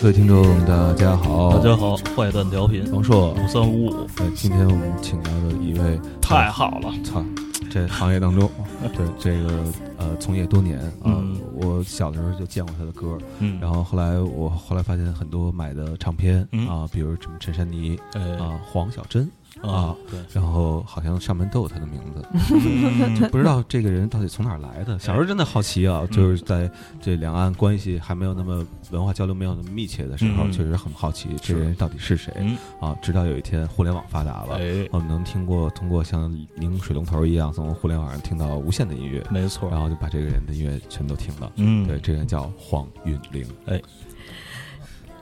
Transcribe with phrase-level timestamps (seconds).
[0.00, 3.34] 各位听众，大家好，大家好，坏蛋调频王硕。
[3.34, 7.22] 五三五五，呃，今天我们请来的一位太好了，操，
[7.70, 8.50] 这行业当中，
[8.96, 9.62] 对这个
[9.98, 11.38] 呃，从业多年啊，嗯。
[11.54, 16.66] 我小的时候就见过他的歌，嗯，然后后来我后来发现很多买的唱片嗯。
[16.66, 18.22] 啊，比如什么陈珊妮哎。
[18.38, 19.30] 啊、黄小珍，
[19.62, 23.20] 啊，对，然后好像上面都有他的名字，嗯。
[23.30, 24.98] 不知道这个人到底从哪儿来的。
[24.98, 30.52] 小时候真的好奇啊，就是在这两岸关系还没有那么文化交流没有那么密切的时候，嗯。
[30.52, 32.96] 确实很好奇这个人到底是谁嗯，啊。
[33.02, 39.68] 直到有一天互联网发达了，哎，我们能听过通过像拧水龙头一样从互联网上听到无限的音乐，没错。
[39.70, 41.52] 然，后就把这个人的音乐全都听了。
[41.56, 43.46] 嗯，对，这个人叫黄韵玲。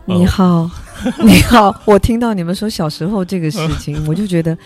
[0.09, 0.71] 你好，
[1.23, 4.57] 你好，我听到你们说小时候这个事情， 我就觉得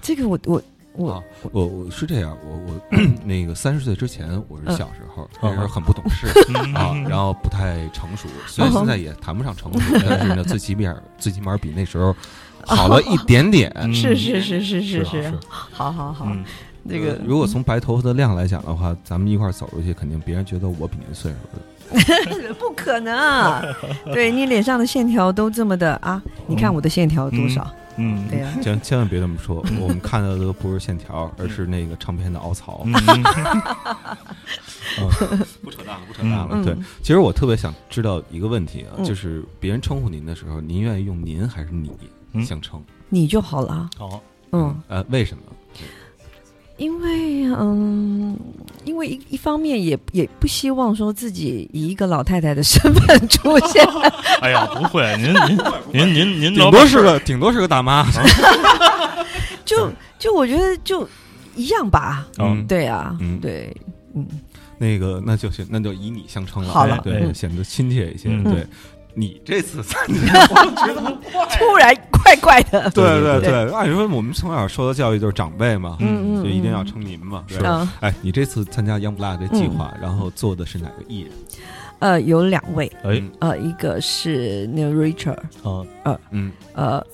[0.00, 0.62] 这个我我。
[0.94, 6.26] 我我我是这样，我我 那个三十岁之前，我是小时候，那时候很不懂事
[6.74, 12.14] 啊，然后不太成熟，虽然现在也谈不上成熟，但是呢，最起码最起码比那时候
[12.66, 13.72] 好了一点点。
[13.94, 16.30] 是是是是是是，好好好，
[16.82, 21.38] 那个如果从白头发的量来讲的话，咱们一块走出去，肯定别人觉得我比您岁数
[22.58, 23.14] 不可能。
[23.16, 23.62] 啊，
[24.12, 27.68] 对你脸上的线条都这么的啊，你看我的线条多少？
[27.98, 32.82] 嗯，对呀、 千千万别这么说，我们看到的都不是线条，而是那个唱片的凹槽。
[32.86, 32.92] 嗯，
[35.62, 36.48] 不扯淡了，不扯淡了。
[36.52, 39.04] 嗯对，其实我特别想知道一个问题啊，嗯。
[39.04, 41.90] 就是别人称呼您的时候，您愿意用您还是你
[42.32, 42.44] 嗯。
[42.44, 42.82] 相称？
[43.10, 43.72] 你就好了。
[43.74, 44.20] 啊，好，
[44.52, 45.42] 嗯，呃，为什么？
[46.82, 48.36] 因为嗯，
[48.84, 53.86] 因为一一方面也也不希望说自己以一个老太太的身份出现，
[54.42, 55.58] 哎呀，不会，您您
[55.94, 58.04] 您您您顶多是个顶多是个大妈。
[59.64, 61.08] 就就我觉得就
[61.54, 63.38] 一样吧，嗯，对啊，嗯。
[63.38, 63.74] 对，
[64.16, 64.26] 嗯，
[64.76, 66.68] 那个那就行，那就以你相称了。
[66.68, 66.96] 好了。
[66.96, 67.32] 哎对，嗯。
[67.32, 68.28] 显得亲切一些。
[68.28, 68.42] 嗯。
[68.42, 68.66] 对，
[69.14, 70.46] 你这次参加，
[70.86, 71.00] 觉得
[71.58, 77.44] 突然怪怪的，对对对对，按说我们从小受的教育就是长辈嘛，嗯嗯就一定要称您嘛。
[77.48, 77.88] 对嗯。
[78.00, 81.32] 哎，你这次参加 Young Blood 这计划，然后做的是哪个艺人？
[81.98, 83.30] 呃，有两位，哎，嗯。
[83.40, 85.36] 呃，一个是那个 Richard，
[86.02, 86.50] 啊，嗯。
[86.74, 87.04] 呃，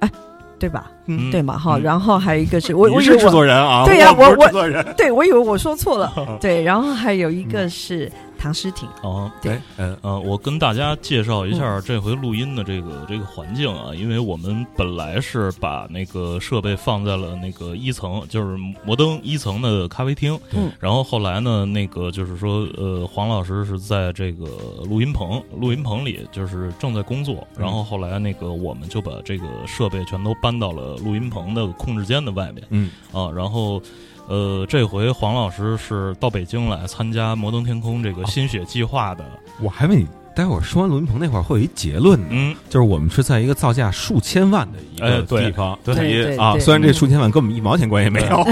[0.00, 0.10] 哎，
[0.58, 0.90] 对吧？
[1.06, 1.30] 嗯。
[1.30, 1.82] 对嘛，哈，嗯。
[1.82, 3.84] 然后还有一个是我，我是制作人啊？
[3.84, 4.86] 对呀我我制作人。
[4.96, 9.52] 对我以为我说错了， 对，然后还有一个是唐诗婷，哦，对。
[9.52, 20.70] 哎，嗯呃，我跟大家介绍一下这回录音的这个这个环境啊，因为我们本来是把那个设备放在了那个一层，就是摩登一层的咖啡厅，嗯。
[20.78, 24.46] 然后后来呢，那个就是说，呃，黄老师是在这个
[24.88, 32.64] 录音棚，录音棚里就是正在工作，然后后来那个我们就把这个设备全都搬到了录音棚的控制间的外面。
[32.70, 33.82] 嗯，啊，然后。
[34.28, 39.24] 呃，这回黄老师是到北京来参加摩登天空这个心血计划的，
[39.60, 40.06] 我还没
[40.38, 42.28] 待会儿说完录音棚那块儿会有一结论的。
[42.30, 48.44] 嗯，就是我们是在一个造价数千万的一个地方，对对对啊，虽然这数千万跟我们一毛钱关系没有，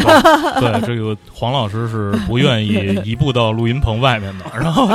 [0.59, 4.89] 对，这个黄老师是不愿意移步到录音棚外面的， 然后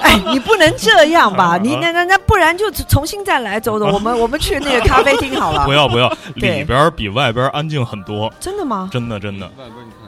[0.00, 1.56] 哎，你不能这样吧？
[1.56, 5.74] 啊你那那那不然就重新再来走走，我们我们去那个咖啡厅好了不。
[5.74, 8.88] 要不要，里边比外边安静很多，真的吗？
[8.90, 10.03] 真的真的，外边你看，就这个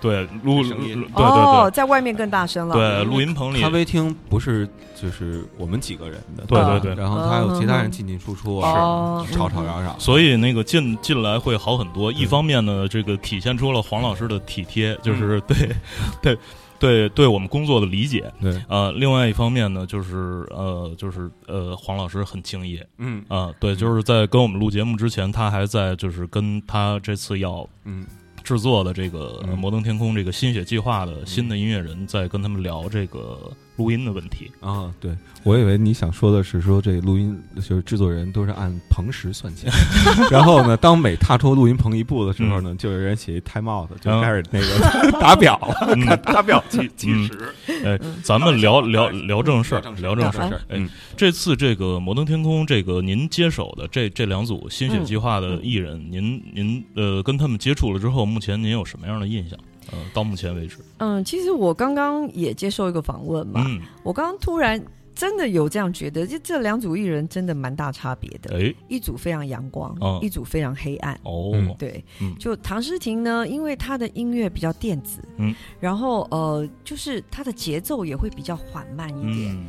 [0.00, 0.74] 对录录
[1.14, 1.70] 对哦，对。
[1.74, 2.74] 在外面更大声了。
[2.74, 3.60] 对对，录音棚里。
[3.60, 6.94] 咖啡厅不是就是我们几个人的，对对对。
[6.94, 9.24] 然后他有其他人进进出出，哦。
[9.26, 12.12] 是吵吵嚷嚷，所以那个进进来会好很多。
[12.12, 15.56] 一方面呢，这个体现出了黄老师的体贴，就是对
[16.22, 16.38] 对
[16.78, 18.30] 对对我们工作的理解。
[18.40, 22.86] 对，呃，另外一方面呢，就是呃，就是呃，黄老师很敬业。
[22.98, 23.24] 嗯。
[23.28, 28.04] 啊、对，就是在跟我们录节目之前，他还在就是跟他这次要嗯
[28.46, 34.50] 制作的这个嗯《摩登天空》这个心血计划的新的音乐人，在跟他们聊这个录音的问题。
[34.60, 35.12] 啊，对
[35.42, 39.70] 我以为你想说的是说这录音就是制作人都是按棚时算钱，
[40.30, 46.06] 然后呢，当每踏出录音棚一步的时候呢，就有人写一 time out，就开始那个 打表了，嗯。
[46.24, 50.60] 打表计计时，哎，咱们聊聊聊正事儿，聊正事儿聊正事儿。
[50.68, 59.58] 哎嗯，这次这个《摩登天空》这个您接手的这这两组新血计划的艺人，您您呃跟他们接触了之后，目前您有什么样的印象？
[59.92, 64.82] 呃，到目前为止，嗯，其实我刚刚也接受一个访问嘛，嗯，我刚刚突然
[65.14, 71.14] 真的有这样觉得，就这两组艺人真的蛮大差别的，哎，一组非常阳光，嗯一组非常黑暗。
[71.22, 79.54] 哦，嗯对，嗯就唐诗婷呢，因为她的音乐比较电子，嗯，然后呃，就是她的节奏也会比较缓慢一点。
[79.54, 79.66] 嗯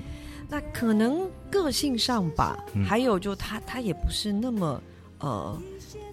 [0.49, 4.81] 那可能个性上吧，嗯还有就她她也不是那么
[5.19, 5.61] 呃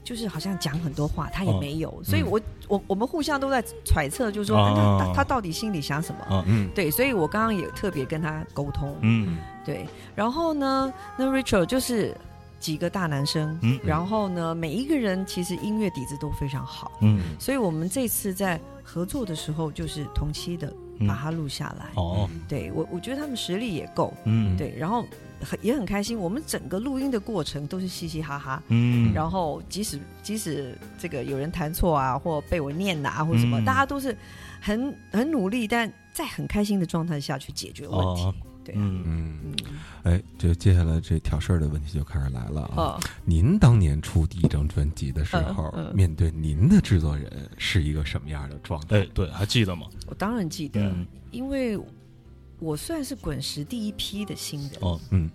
[0.04, 1.58] 就是好像讲很多话，他也哦。
[1.60, 4.74] 没有，所以嗯我我我们互相都在揣测，就是说、他
[5.06, 6.36] 他他到底心里想什么？
[6.36, 6.68] 啊嗯。
[6.74, 9.38] 对，所以我刚刚也特别跟他沟通，嗯。
[9.64, 12.14] 对，然后呢，那 Rachel 就是
[12.60, 13.80] 几个大男生，嗯。
[13.82, 17.22] 然后呢，每一个人其实音乐底子都非常好，嗯。
[17.40, 21.08] 所以我们这次在合作的时候，就是同期的嗯。
[21.08, 21.86] 把它录下来。
[21.94, 22.28] 哦。
[22.46, 24.54] 对我，我觉得他们实力也够，嗯。
[24.54, 25.02] 对，然后
[25.40, 26.18] 很也很开心。
[26.18, 34.16] 我们整个录音的过程都是嘻嘻哈哈，嗯然后即使即使这个有人弹错啊，或被我念呐、或什么，嗯大家都是
[34.60, 38.22] 很很努力，但在很开心的状态下去解决问题。
[38.22, 38.34] 哦
[38.64, 39.54] 对啊，嗯嗯，嗯，
[40.04, 42.72] 哎，这接下来这挑事儿的问题就开始来了啊！
[42.76, 49.00] 哦，您当年出第一张专辑的时候，嗯嗯面对您的制作人是一个什么样的状态？
[49.00, 49.86] 哎对，还记得吗？
[50.06, 51.78] 我当然记得，嗯因为
[52.58, 54.70] 我算是滚石第一批的新人。
[54.80, 55.30] 哦嗯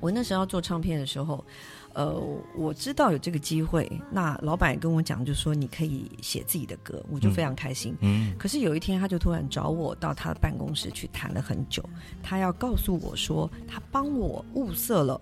[0.00, 1.44] 我那时候要做唱片的时候，
[1.92, 2.14] 呃，
[2.56, 7.96] 我知道有这个机会，那老板也跟我讲，就说你可以写自己的歌，我就非常开心。
[8.02, 11.82] 嗯可是有一天，他就突然找我到他的办公室去谈了很久，
[12.22, 15.20] 他要告诉我说，他帮我物色了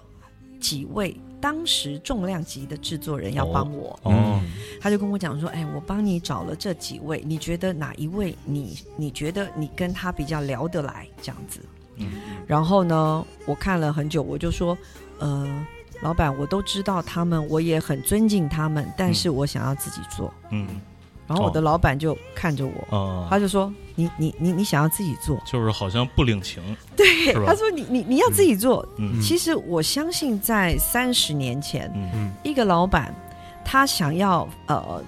[0.61, 3.99] 几位当时重量级的制作人要帮我。
[4.03, 4.41] 哦
[4.81, 11.61] 他就跟我讲说，哎，我帮你找了这几位，你觉得哪一位你你觉得你跟他比较聊得来这样子？
[11.97, 12.09] 嗯
[12.47, 14.77] 然后呢，我看了很久，我就说，
[15.19, 15.67] 呃，
[16.03, 20.33] 老板，我都知道他们，我也很尊敬他们，但是我想要自己做。
[20.51, 20.67] 嗯
[21.27, 25.43] 然后我的老板就看着我，哦，他就说，你你你你想要自己做？
[25.45, 26.63] 就是好像不领情，
[26.97, 28.87] 对他说你你你要自己做。
[28.99, 31.91] 嗯其实我相信，在三十年前，
[32.45, 33.13] 一个老板
[33.65, 35.03] 他想要呃，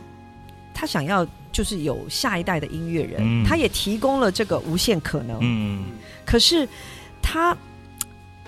[0.75, 5.39] 他想要就是有下一代的音乐人，嗯他也提供了这个无限可能。
[5.43, 5.85] 嗯
[6.25, 6.69] 可是
[7.23, 7.57] 他，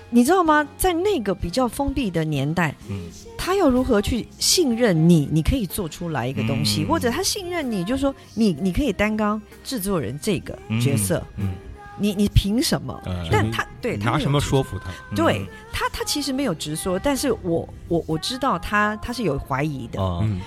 [0.09, 0.67] 你知道吗？
[0.77, 3.09] 在那个比较封闭的年代，嗯
[3.43, 5.27] 他要如何去信任你？
[5.31, 6.87] 你可以做出来一个东西，嗯。
[6.87, 11.55] 或者他信任你，就说你你可以担纲制作人这个角色，嗯，
[11.97, 13.01] 你你凭什么？
[13.07, 14.91] 哎但他对他拿什么说服他？
[15.15, 15.43] 对
[15.73, 19.99] 他，他其实没有直说，但是我我我知道他他是有怀疑的。
[19.99, 20.39] 啊嗯。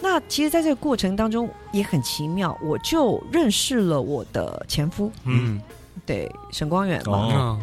[0.00, 5.60] 那其实，在这个过程当中也很奇妙，我就认识了我的前夫，嗯。
[6.04, 7.58] 对沈光远嘛，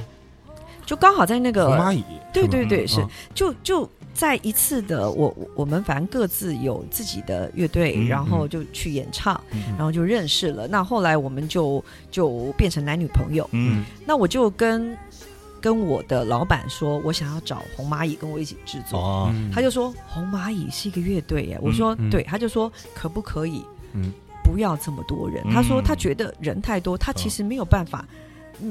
[0.85, 2.03] 就刚好在那个蚂蚁，
[2.33, 10.67] 对对对是啊就就在一次的我我我们反正各自有自己的乐队，嗯然后就去演唱，嗯然后就认识了。
[10.67, 13.49] 那后来我们就就变成男女朋友。
[13.51, 14.95] 嗯那我就跟
[15.59, 18.99] 跟我的老板说，我想要找红蚂蚁跟我一起制作。
[18.99, 23.63] 哦嗯他就说红蚂蚁是一个乐队耶，我说、嗯对，他就说可不可以
[23.93, 24.11] 嗯
[24.43, 25.43] 不要这么多人？
[25.45, 28.05] 嗯他说他觉得人太多，他其实没有办法。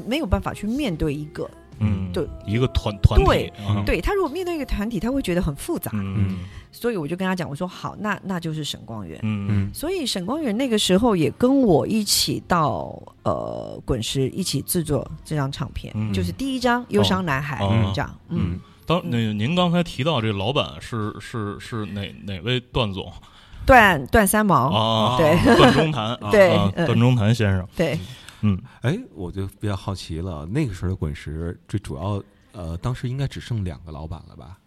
[0.07, 1.51] 没有办法去面对一个，
[1.83, 3.53] 嗯对一个团团体
[3.85, 6.39] 对他如果面对一个团体，他会觉得很复杂，嗯。
[6.75, 9.19] 所以我就跟他讲，我说好，那那就是沈光远。
[9.23, 9.47] 嗯。
[9.51, 9.71] 嗯。
[9.75, 16.13] 所以沈光远那个时候也跟我一起到呃滚石一起制作这张唱片，嗯。
[16.13, 23.13] 就是第一张《忧伤男孩》哦这样，嗯，当那个您刚才提到这老板是是是哪哪位段总？
[23.65, 25.17] 段段三毛，啊？
[25.17, 27.97] 对段中谭， 对段中谭先生，对，
[28.43, 32.23] 嗯哎，我就比较好奇了，那个时候的滚石最主要，
[32.53, 34.59] 呃，当时应该只剩两个老板了吧？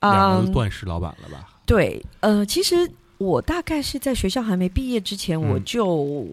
[0.00, 1.48] 两个断石老板了吧？
[1.66, 2.76] 对，呃，其实
[3.18, 6.26] 我大概是在学校还没毕业之前，嗯我就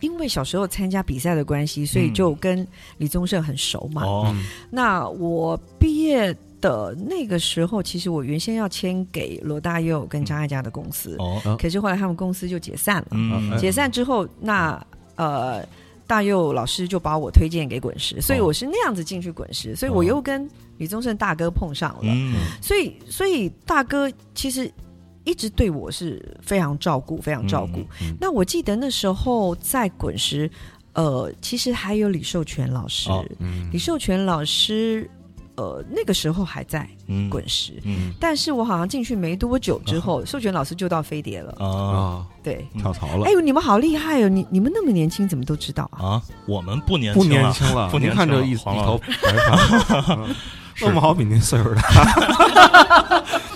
[0.00, 2.66] 因为小时候参加比赛的关系，所以嗯就跟
[2.98, 4.02] 李宗盛很熟嘛。
[4.04, 13.08] 哦嗯那我毕业的那个时候，其实我原先要签给罗大佑跟张艾嘉的公司，哦可是后来他们公司就解散了。
[13.12, 14.84] 嗯哎解散之后，那
[15.14, 15.64] 呃。
[16.12, 18.44] 大佑老师就把我推荐给滚石，所以哦。
[18.44, 22.02] 我是那样子进去滚石，所以我又跟李宗盛大哥碰上了。
[22.04, 22.34] 嗯。
[22.60, 24.70] 所以，所以大哥其实
[25.24, 27.78] 一直对我是非常照顾，非常照顾。
[28.02, 28.14] 嗯。
[28.20, 30.50] 那我记得那时候在滚石，
[30.92, 33.70] 呃，其实还有李寿全老师，哦嗯。
[33.72, 35.08] 李寿全老师，
[35.56, 37.28] 呃，那个时候还在嗯。
[37.28, 37.74] 滚石。
[37.84, 38.12] 嗯。
[38.18, 41.54] 但是我好像进去没多久之后，授权老师就到飞碟了。
[41.58, 43.26] 啊啊，对，跳槽了。
[43.26, 44.28] 哎，呦，你们好厉害哦！
[44.28, 46.04] 你你们那么年轻，怎么都知道啊？
[46.16, 49.06] 啊，我们不年不轻了，年轻了，不年轻了您看这一一黄老头白
[49.48, 50.34] 发，嗯
[50.74, 50.86] 是。
[50.86, 53.22] 那么好比您岁数大，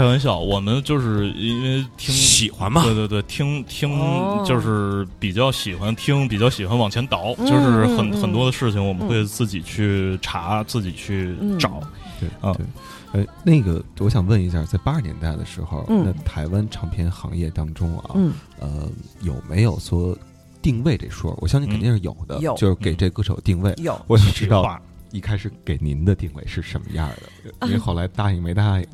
[0.00, 2.82] 开玩笑，我们就是因为听喜欢嘛。
[2.84, 4.42] 对对对，听听哦。
[4.48, 11.58] 就是比较喜欢听，比较喜欢往前倒，嗯就是很很多的事情我们会自己去查，自己去嗯。
[11.58, 11.82] 找。
[12.18, 12.64] 对啊对。
[13.12, 16.02] 呃，那个，我想问一下，在八十年代的时候，嗯。
[16.06, 18.88] 那台湾唱片行业当中啊，嗯，呃，
[19.20, 20.16] 有没有说
[20.62, 21.36] 定位这说？
[21.42, 22.54] 我相信肯定是有的，有。
[22.54, 23.74] 就是给这歌手定位。
[23.76, 24.00] 有。
[24.06, 24.80] 我想知道
[25.10, 27.06] 一开始给您的定位是什么样
[27.44, 28.86] 的，嗯您后来答应没答应？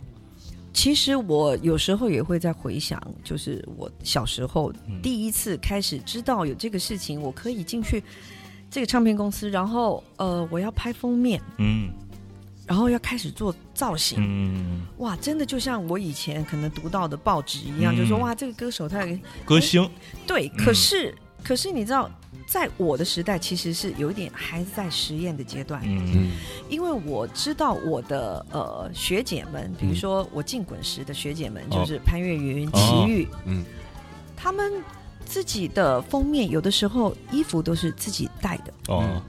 [0.76, 5.00] 其实我有时候也会在回想，就是我小时候嗯。
[5.00, 8.04] 第一次开始知道有这个事情，我可以进去
[8.70, 11.88] 这个唱片公司，然后呃，我要拍封面，嗯。
[12.66, 14.18] 然后要开始做造型。
[14.20, 19.88] 嗯，哇，真的就像我以前可能读到的报纸一样，嗯就是说哇，这个歌手他有歌星，
[20.26, 20.64] 对，嗯。
[20.64, 21.14] 可是、
[21.46, 22.10] 可是你知道，
[22.48, 26.02] 在我的时代其实是有一点还是在实验的阶段，嗯。
[26.12, 26.30] 嗯
[26.68, 33.64] 因为我知道我的呃学姐们，比如说我进滚石的学姐们，哦就是潘越云、哦齐豫，嗯。
[34.36, 34.72] 他们
[35.24, 39.22] 自己的封面有的时候衣服都是自己带的，哦，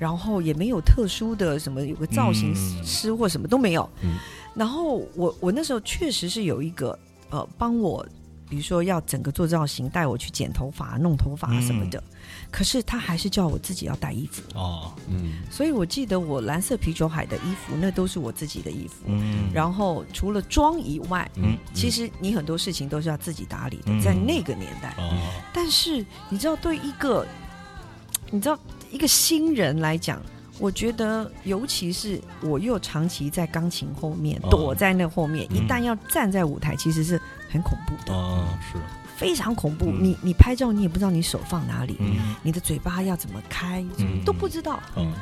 [0.00, 2.84] 然后也没有特殊的什么有个造型嗯。
[2.84, 3.88] 师或什么都没有。
[4.02, 4.18] 嗯。
[4.52, 6.98] 然后我我那时候确实是有一个
[7.30, 8.04] 呃帮我，
[8.48, 12.02] 比如说要整个做造型，带我去剪头发、弄头发什么的。
[12.50, 15.42] 可是他还是叫我自己要带衣服，哦，嗯。
[15.50, 19.04] 所以我记得我蓝色啤酒海的衣服，那都是我自己的衣服。
[19.06, 21.56] 嗯，然后除了妆以外，嗯。
[21.74, 24.00] 其实你很多事情都是要自己打理的，嗯。
[24.00, 24.94] 在那个年代。
[24.98, 25.10] 哦，
[25.52, 27.26] 但是你知道，对一个
[28.30, 28.58] 你知道
[28.90, 30.22] 一个新人来讲，
[30.58, 34.48] 我觉得尤其是我又长期在钢琴后面，哦。
[34.50, 35.56] 躲在那后面，嗯。
[35.56, 38.78] 一旦要站在舞台，其实是很恐怖的，哦，是，
[39.16, 39.86] 非常恐怖。
[39.86, 40.02] 嗯。
[40.02, 42.34] 你你拍照，你也不知道你手放哪里，嗯。
[42.42, 44.80] 你的嘴巴要怎么开，嗯都不知道。
[44.96, 45.12] 嗯。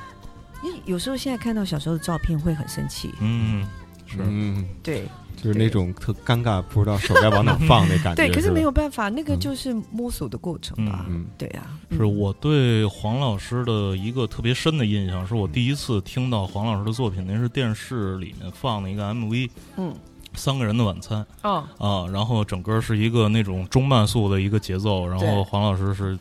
[0.62, 3.66] 因为有时候现在看到小时候的照片会很生气，嗯，
[4.07, 5.04] 是，嗯，对。
[5.37, 8.14] 就是那种特尴尬，不知道手该往哪放那感觉。
[8.14, 9.40] 对，可是没有办法，那个嗯。
[9.40, 11.04] 就是摸索的过程吧。
[11.09, 19.28] 嗯对啊，是我对黄老师的一个特别深的印象，是我第一次听到黄老师的作品，那是电视里面放的一个 MV
[19.76, 19.95] 《嗯
[20.35, 26.19] 三个人的晚餐》哦，啊，然后整个是一个那种中慢速的一个节奏，然后黄老师是。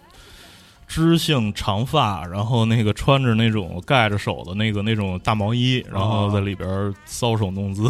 [0.94, 6.70] 知性长发，然后那个穿着那种盖着手的那个那种大毛衣，然后在里边
[7.10, 7.90] 搔首弄姿，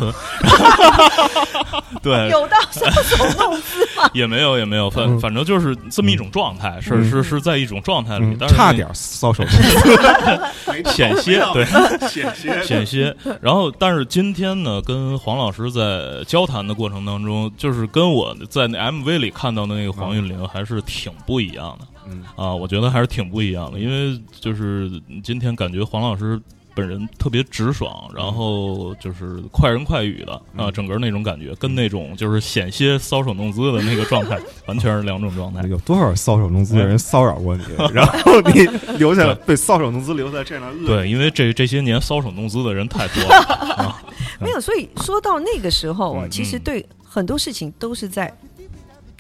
[2.02, 4.10] 对，有到搔首弄姿吗？
[4.16, 5.20] 也没有也没有，反嗯。
[5.20, 7.10] 反正就是这么一种状态，是嗯。
[7.10, 10.92] 是是在一种状态里嗯，但是那差点搔首弄姿。
[10.96, 11.66] 险些，对，
[12.08, 12.64] 险些。
[12.64, 13.14] 险些。
[13.42, 24.90] 然后，但是今天呢，跟黄老师在交谈的过程当中，就是跟我在那 MV 里看到的那个黄韵玲还是挺不一样的嗯啊，我觉得还是挺不一样的，因为就是
[25.24, 26.42] 今天感觉黄老师。
[26.76, 35.62] 本人特别直爽，然后就是快人快语的啊，嗯整个那种感觉跟那种就是险些搔首弄姿的那个状态 完全是两种状态。
[35.68, 37.64] 有多少搔首弄姿的人 骚扰过你？
[37.94, 38.64] 然后你
[38.98, 43.36] 留下来被搔首弄姿留在这样的恶对，因为这这些年搔首弄姿的人太多了
[43.78, 44.02] 啊。
[44.40, 48.36] 没有，所以说到那个时候其实对很多事情都是在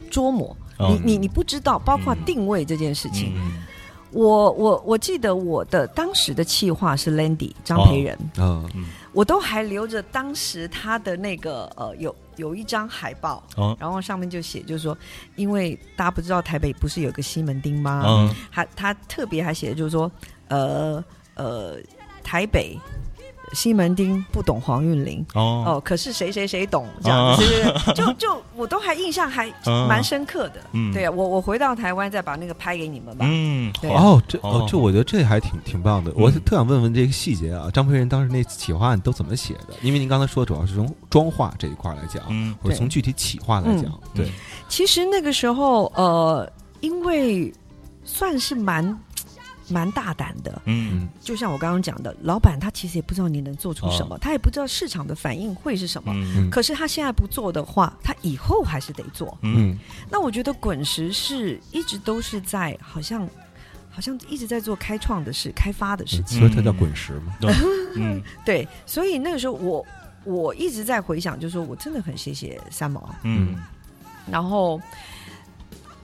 [0.09, 0.57] 捉磨。
[0.79, 3.33] 嗯你你你不知道，包括嗯定位这件事情。
[3.35, 3.63] 嗯
[4.11, 8.69] 我我我记得我的当时的企划是 Landy 张培仁，嗯。
[9.11, 13.75] 我都还留着当时他的那个呃有有一张海报，哦。
[13.79, 14.95] 然后上面就写就是说，
[15.35, 18.03] 因为大家不知道台北不是有个西门町吗？
[18.05, 18.35] 嗯。
[18.51, 20.11] 他他特别还写的就是说，
[20.47, 21.03] 呃
[21.33, 21.77] 呃，
[22.23, 22.77] 台北
[23.53, 25.25] 西门町不懂黄韵玲。
[25.33, 27.43] 哦哦，可是谁谁谁懂这样子，
[27.93, 30.61] 就就我都还印象还嗯蛮深刻的。
[30.71, 33.25] 嗯对啊，我我回到台湾再把那个拍给你们吧。
[33.29, 36.11] 嗯对好哦，这哦哦，这我觉得这还挺挺棒的。
[36.15, 39.73] 我嗯特想问问这个细节啊，张培仁当时那企划案都怎么写的？
[39.81, 44.31] 因为您刚才说主要是从妆化这一块来讲，嗯或者从具体企划来讲，对，
[44.67, 46.49] 其实那个时候，呃，
[46.81, 47.53] 因为
[48.03, 48.83] 算是蛮
[49.69, 56.11] 蛮大胆的，嗯就像我刚刚讲的，老板他其实也不知道你能做出什么，他也不知道市场的反应会是什么。
[56.15, 59.37] 嗯可是他现在不做的话，他以后还是得做。
[59.41, 59.79] 嗯嗯
[60.09, 63.27] 那我觉得滚石是一直都是在好像
[63.89, 66.39] 好像一直在做开创的事、开发的事情。
[66.39, 67.37] 所以它叫滚石嘛。
[67.95, 69.85] 嗯 对，所以那个时候我
[70.23, 73.55] 我一直在回想，就是说我真的很谢谢三毛，嗯
[74.29, 74.79] 然后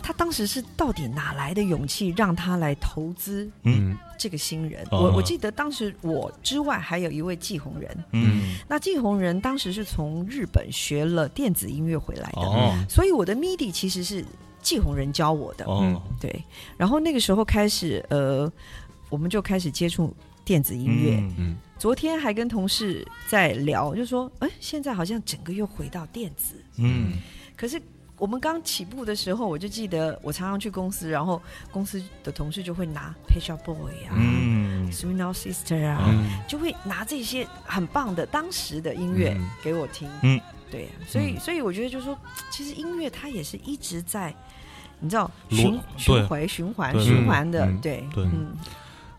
[0.10, 3.96] 他当时是到底哪来的勇气让他来投资嗯。
[4.18, 4.84] 这个新人？
[4.90, 5.04] 哦。
[5.04, 8.56] 我我记得当时我之外还有一位季红人，嗯。
[8.68, 12.76] 那季红人当时是从日本学了电子音乐回来的，哦。
[12.90, 14.26] 所以我的 MIDI 其实是
[14.64, 15.66] 季红人教我的。
[15.66, 16.02] 哦。
[16.20, 16.44] 对，
[16.76, 18.52] 然后那个时候开始，呃，
[19.12, 20.12] 我们就开始接触
[20.44, 21.18] 电子音乐。
[21.18, 21.58] 嗯嗯。
[21.78, 26.56] 昨天还跟同事在聊，就说，哎，现在好像整个又回到电子。
[26.78, 27.20] 嗯。
[27.56, 27.80] 可是
[28.20, 34.92] 我们刚起步的时候，我就记得我常常去公司，然后公司的同事就会拿 Pet Shop Boy 啊、嗯。
[34.92, 36.30] S w e e t Out Sister 啊，嗯。
[36.48, 39.50] 就会拿这些很棒的当时的音乐嗯。
[39.64, 40.10] 给我听。
[40.22, 41.40] 嗯，对，所以嗯。
[41.40, 42.18] 所以我觉得就是说，
[42.52, 44.36] 其实音乐它也是一直在，
[45.00, 48.04] 你知道循循环循环循环的，对。
[48.16, 48.54] 嗯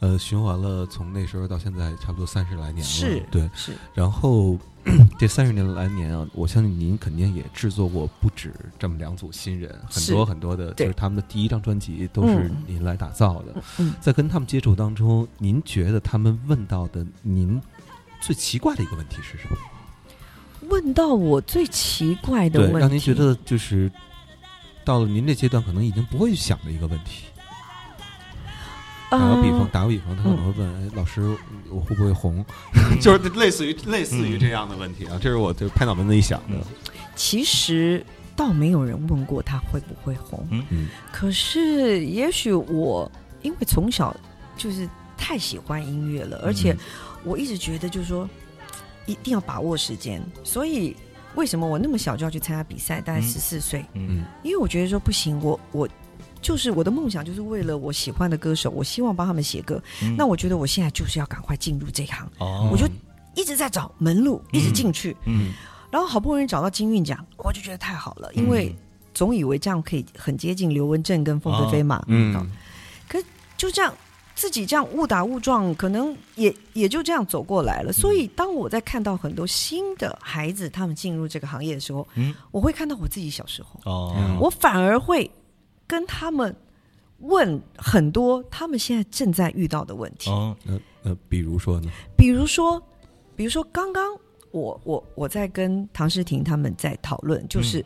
[0.00, 3.48] 呃，循环了从那时候到现在差不多三十来年了，是对。
[3.54, 4.58] 是然后
[5.18, 13.62] 这三十年来年啊，我相信您肯定也制作过不止这么两组新人，很多很多的，就是他们的第一张专辑都是嗯您来打造的。
[13.78, 17.60] 嗯在跟他们接触当中，您觉得他们问到的您
[18.22, 19.56] 最奇怪的一个问题是什么？
[20.70, 23.92] 问到我最奇怪的问对，题，让您觉得就是
[24.82, 27.24] 到了您这阶段，可能已经不会去想的一个问题。
[29.10, 31.20] 打个比方，嗯打个比方，他可能会问：“哎，老师，
[31.68, 32.44] 我会不会红？”
[33.02, 36.56] 就是类似于类似于这样的问题啊，这是我就拍脑门子一想的。
[37.16, 38.04] 其实
[38.36, 43.10] 倒没有人问过他会不会红，嗯嗯可是也许我
[43.42, 44.16] 因为从小
[44.56, 46.74] 就是太喜欢音乐了，而且
[47.24, 48.28] 我一直觉得就是说
[49.06, 50.96] 一定要把握时间，所以
[51.34, 53.00] 为什么我那么小就要去参加比赛？
[53.00, 55.88] 大概嗯十四岁，嗯嗯因为我觉得说不行，我我。
[56.40, 59.82] 就是我的梦想，就是为了我喜欢的歌手，我希望帮他们写歌。
[60.02, 60.14] 嗯。
[60.16, 62.68] 那我觉得我现在就是要赶快进入这一行，哦。
[62.72, 62.86] 我就
[63.34, 65.16] 一直在找门路，一直进去。
[65.26, 65.52] 嗯。
[65.90, 68.74] 然后好不容易找到金韵奖，我就觉得太好了，因为
[69.12, 72.32] 总以为这样可以很接近刘文正跟凤飞飞嘛，嗯。
[73.08, 73.20] 可
[73.56, 73.92] 就这样
[74.36, 77.92] 自己这样误打误撞，可能也也就这样走过来了。
[77.92, 82.32] 所以当我在看到很多新的孩子他们进入这个行业的时候，嗯。
[82.52, 84.38] 我会看到我自己小时候，哦。
[84.40, 85.28] 我反而会
[85.90, 86.54] 跟他们
[87.18, 91.90] 问很多他们现在正在遇到的问题，哦那那比如说呢？
[92.16, 92.80] 比如说，
[93.34, 94.04] 比如说刚刚
[94.52, 97.84] 我我我在跟唐诗婷他们在讨论，就是。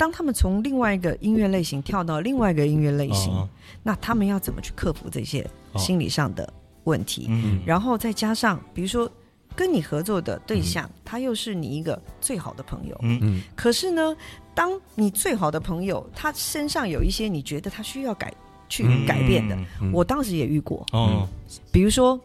[0.00, 3.48] 当他们从另外一个音乐类型跳到另外一个音乐类型，哦。
[3.82, 5.78] 那他们要怎么去克服这些哦。
[5.80, 6.48] 心理上的
[6.84, 7.26] 问题？
[7.28, 7.60] 嗯。
[7.66, 9.10] 然后再加上，比如说
[9.56, 13.18] 跟你合作的对象，他又是你一个最好的朋友，嗯。
[13.20, 13.42] 嗯。
[13.56, 14.16] 可是呢，
[14.58, 18.34] 当你最好的朋友他身上有一些你觉得他需要改
[18.68, 19.06] 去嗯。
[19.06, 19.92] 改变的，嗯。
[19.92, 21.28] 我当时也遇过，哦。
[21.70, 22.18] 比如说，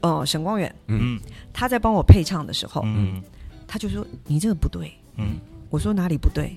[0.00, 1.20] 呃，沈光远嗯。
[1.52, 3.22] 他在帮我配唱的时候，嗯。
[3.68, 5.36] 他就说你这个不对，嗯。
[5.68, 6.56] 我说哪里不对？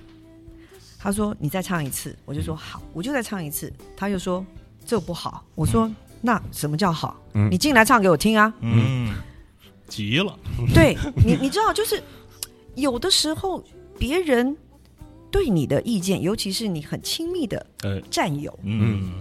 [0.97, 3.71] 他说你再唱一次，我就说好，我就再唱一次。
[3.97, 4.45] 他又说
[4.85, 7.19] 这不好，我说、那什么叫好？
[7.33, 7.49] 嗯。
[7.51, 8.53] 你进来唱给我听啊！
[8.61, 9.13] 嗯。
[9.89, 10.39] 急了。
[10.73, 12.01] 对你，你知道，就是
[12.75, 13.61] 有的时候
[13.99, 14.55] 别人
[15.35, 18.01] 对你的意见，尤其是你很亲密的哎。
[18.09, 19.19] 战友、嗯。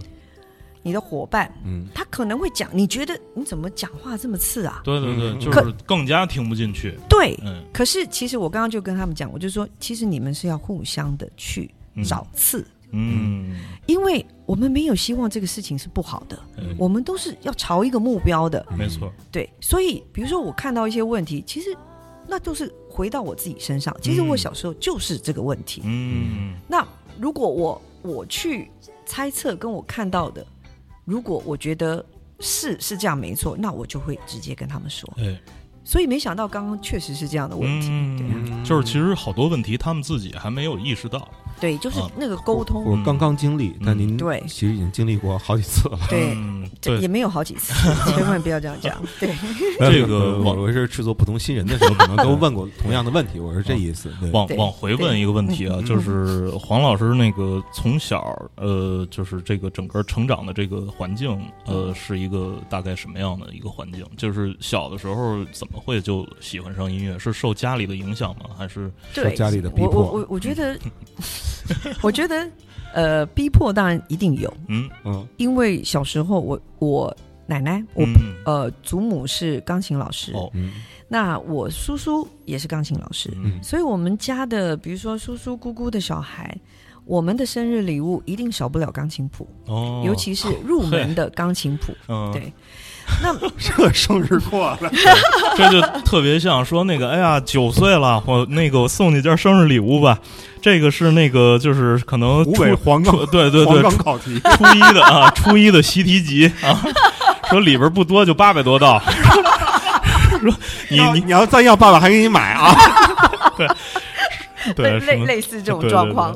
[0.81, 1.85] 你的伙伴，嗯。
[1.93, 4.79] 他可能会讲，你觉得你怎么讲话这么刺啊？
[4.85, 6.97] 对对对嗯就是更加听不进去。
[7.09, 7.61] 对，嗯。
[7.73, 12.03] 可是其实我刚刚就跟他们讲，我就说，其实你们是要互相的去嗯。
[12.05, 13.53] 找刺，嗯。
[13.85, 16.63] 因为我们没有希望这个事情是不好的，哎。
[16.77, 18.65] 我们都是要朝一个目标的。
[18.77, 19.11] 没错。
[19.33, 21.75] 对，所以比如说我看到一些问题，其实
[22.27, 23.95] 那都是回到我自己身上。
[24.01, 25.81] 其实我嗯小时候就是这个问题。
[25.85, 26.85] 嗯那
[27.19, 28.69] 如果我我去
[29.05, 30.45] 猜测跟我看到的，
[31.05, 32.05] 如果我觉得
[32.39, 35.11] 是是这样没错，那我就会直接跟他们说。
[35.15, 35.37] 对
[35.83, 37.87] 所以没想到刚刚确实是这样的问题。
[38.17, 45.97] 对啊，嗯就是其实好多问题他们自己还没有意识到对，就是啊那个沟通，我刚刚经历，但您对其实已经经历过好几次了。
[46.09, 47.73] 对，嗯对这也没有好几次，
[48.11, 49.01] 千万不要这样讲。
[49.19, 49.33] 对，
[49.79, 54.11] 这个呃我我是制作不同新人的时候，可能都问过同样的问题，我是这意思。
[54.31, 64.05] 往往回问一个问题啊，嗯就是黄老师那个从小呃，就是这个整个成长的这个环境，呃，是一个大概什么样的一个环境？
[64.17, 67.17] 就是小的时候怎么会就喜欢上音乐？
[67.17, 68.49] 是受家里的影响吗？
[68.57, 70.77] 还是对，家里的逼我迫我我我觉得，
[72.01, 72.49] 我觉得，
[72.93, 74.89] 呃，逼迫当然一定有，嗯。
[75.03, 75.27] 嗯。
[75.37, 77.15] 因为小时候我我
[77.45, 78.35] 奶奶，我、嗯。
[78.45, 80.49] 呃祖母是钢琴老师，哦。
[80.53, 80.71] 嗯。
[81.07, 83.61] 那我叔叔也是钢琴老师，嗯。
[83.63, 86.57] 所以我们家的比如说叔叔姑姑的小孩。
[87.05, 91.95] 我们的生日礼物一定少不了钢琴谱，哦，尤其是入门的 钢琴谱。
[92.07, 92.51] 嗯对
[93.21, 94.91] 那这生日过了，
[95.55, 100.17] 这就特别像说那个，哎呀，九岁了，我那个我送你件生日礼物吧。
[100.59, 104.39] 这个是那个就是可能湖北黄冈对对对初冈考题。
[104.39, 106.81] 初一的啊，初一的习题集啊，
[107.51, 108.99] 说里边不多，就八百多道。
[110.41, 110.51] 说
[110.89, 112.75] 你你要你要再要，爸爸还给你买啊！
[113.55, 113.67] 对
[114.75, 116.35] 对类类似这种对对状况，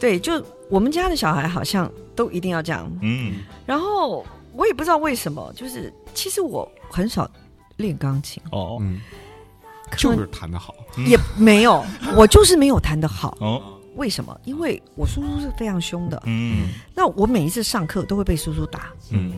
[0.00, 2.90] 对，就我们家的小孩好像都一定要这样。
[3.02, 7.30] 嗯然后我也不知道为什么，就是其实我很少
[7.76, 9.00] 练钢琴，哦嗯，
[9.96, 10.74] 就是弹得好。
[10.96, 11.84] 嗯也没有，
[12.16, 13.36] 我就是没有弹得好。
[13.40, 13.62] 哦
[13.96, 14.38] 为什么？
[14.44, 19.32] 因为我叔叔是非常凶的，嗯那我每一次上课都会被叔叔打，嗯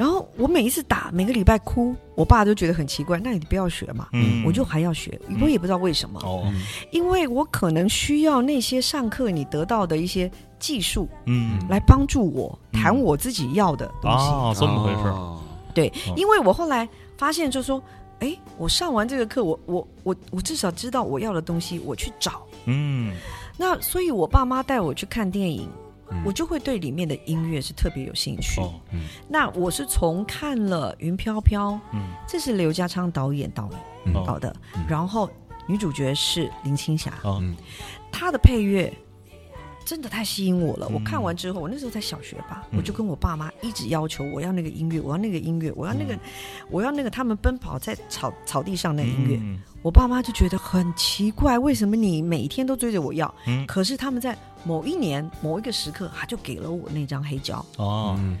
[0.00, 3.20] 然后我每一次打，每个礼拜哭，我爸都觉得很奇怪。
[3.22, 6.18] 那你不要学嘛，嗯，我就还要学，我也不知道为什么。
[6.20, 14.30] 哦，嗯因为我可能需要那些上课你得到的一些技术，嗯，来帮助我嗯弹我自己要的东西。
[14.30, 15.38] 啊，这么回事儿，哦
[15.74, 17.82] 对哦，因为我后来发现，就说，
[18.20, 22.40] 哎，我上完这个课，我我我我至少知道我要的东西，我去找。
[22.64, 23.12] 嗯
[23.58, 25.68] 那所以，我爸妈带我去看电影，
[26.10, 26.22] 嗯。
[26.24, 28.60] 我就会对里面的音乐是特别有兴趣。
[28.60, 28.74] 哦，
[29.28, 32.00] 那我是从看了《云飘飘》，嗯。
[32.28, 33.68] 这是刘家昌导演导
[34.26, 34.84] 导的，嗯。
[34.88, 35.30] 然后
[35.66, 37.12] 女主角是林青霞，
[38.12, 38.92] 她的配乐
[39.84, 40.86] 真的太吸引我了。
[40.90, 40.94] 嗯。
[40.94, 42.78] 我看完之后，我那时候在小学吧，嗯。
[42.78, 46.20] 我就跟我爸妈一直要求我要那个音乐，我要那个音乐，我要那个，嗯。
[46.70, 49.38] 我要那个他们奔跑在草草地上那音乐。
[49.40, 49.60] 嗯。
[49.82, 53.32] 我爸妈就觉得很奇怪，为什么你每天都追着我要？
[53.46, 53.66] 嗯。
[53.66, 57.64] 可是他们在某一年某一个时刻，他就给了我那张黑胶。
[57.76, 58.36] 哦，嗯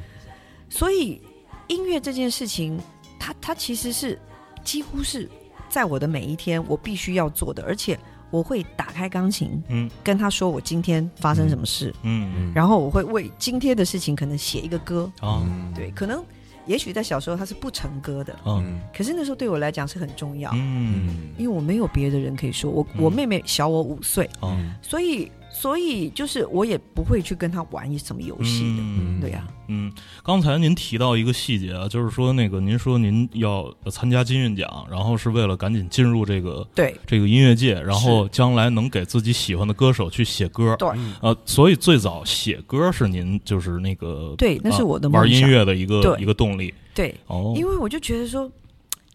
[0.68, 1.20] 所以
[1.68, 2.80] 音乐这件事情，
[3.18, 4.18] 它它其实是
[4.62, 5.28] 几乎是
[5.68, 7.98] 在我的每一天我必须要做的，而且
[8.30, 9.90] 我会打开钢琴，嗯。
[10.04, 15.10] 跟他说我今天发生什么事，嗯嗯然后我会为今天的事情可能写一个歌。
[15.20, 16.24] 啊嗯对，可能
[16.66, 18.80] 也许在小时候它是不成歌的，嗯。
[18.96, 21.30] 可是那时候对我来讲是很重要，嗯。
[21.36, 23.02] 因为我没有别的人可以说，我嗯。
[23.02, 24.54] 我妹妹小我五岁，哦。
[24.56, 36.94] 嗯所以所以就是我也不会去跟他玩一什么游戏的，嗯对呀、嗯，刚才您提到一个细节啊，就是说那个您说您要参加金韵奖，然后是为了赶紧进入这个对。
[37.06, 40.76] 这个音乐界，然后将来能给自己喜欢的歌手去写歌。
[40.78, 40.88] 对。
[40.94, 46.72] 嗯呃，所以最早写歌是您就是那个对，那是啊我的梦玩音，乐的一个一个动力。
[46.94, 48.50] 对，哦，因为我就觉得说，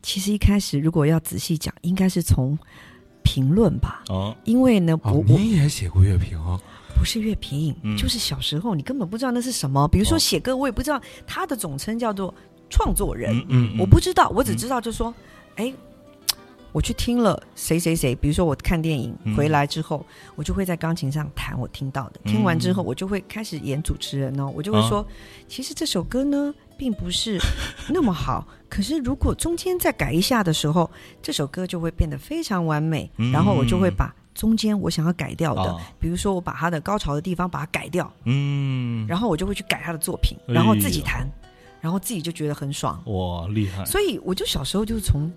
[0.01, 2.57] 其实一开始如果要仔细讲，应该是从
[3.25, 6.39] 评论吧，啊，因为呢，我你也写过乐评，
[6.97, 7.97] 不是乐评，嗯。
[7.97, 10.19] 就是小时候你根本不知道那是什么，比如说哦。
[10.19, 12.33] 写歌，我也不知道它的总称叫做
[12.69, 13.79] 创作人，嗯嗯，嗯。
[13.79, 15.13] 我不知道，我只知道就说，
[15.55, 15.73] 哎、
[16.75, 19.33] 我去听了谁谁谁，比如说我看电影嗯。
[19.33, 22.33] 回来之后，我就会在钢琴上弹我听到的，嗯。
[22.33, 24.89] 听完之后我就会开始演主持人哦，我就会啊。
[24.89, 25.07] 说，
[25.47, 27.39] 其实这首歌呢并不是
[27.87, 33.31] 那么好， 可是如果中间再改一下的时候，这首歌就会变得非常完美，嗯。
[33.31, 35.77] 然后我就会把中间我想要改掉的，啊。
[35.97, 41.25] 比如说我把它的高潮的地方把它改掉，嗯，然后我就会去改他的作品，哎然后自己弹，
[41.79, 43.01] 然后自己就觉得很爽。
[43.05, 43.85] 哇，厉害！
[43.85, 45.31] 所以我就小时候就是从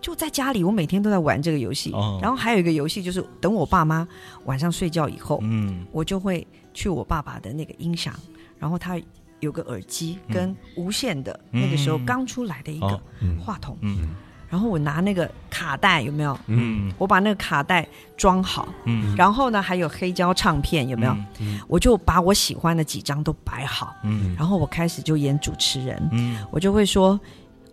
[0.00, 1.90] 就在家里，我每天都在玩这个游戏。
[1.92, 2.18] 哦。
[2.22, 4.06] 然后还有一个游戏就是，等我爸妈
[4.44, 5.84] 晚上睡觉以后，嗯。
[5.92, 8.14] 我就会去我爸爸的那个音响，
[8.58, 9.00] 然后他
[9.40, 13.00] 有个耳机跟无线的，嗯那个时候刚出来的一个
[13.40, 14.08] 话筒，嗯。
[14.50, 16.38] 然后我拿那个卡带有没有？
[16.46, 16.90] 嗯。
[16.96, 21.14] 我把那个卡带装好，嗯，然后呢还有黑胶唱片有没有？
[21.38, 21.60] 嗯。
[21.68, 24.34] 我就把我喜欢的几张都摆好，嗯。
[24.38, 26.42] 然后我开始就演主持人，嗯。
[26.50, 27.20] 我就会说，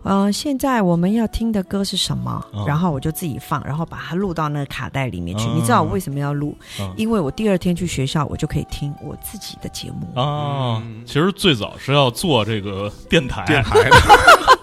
[0.05, 2.45] 呃，现在我们要听的歌是什么？
[2.53, 2.63] 哦。
[2.67, 5.45] 然后我就自己放，然后把它录到那个卡带里面去。
[5.47, 5.51] 哦。
[5.55, 6.55] 你知道我为什么要录？
[6.79, 10.07] 嗯因为我第二天去学校，我就可以听我自己的节目。
[10.19, 13.95] 啊嗯，其实最早是要做这个电台，电台的，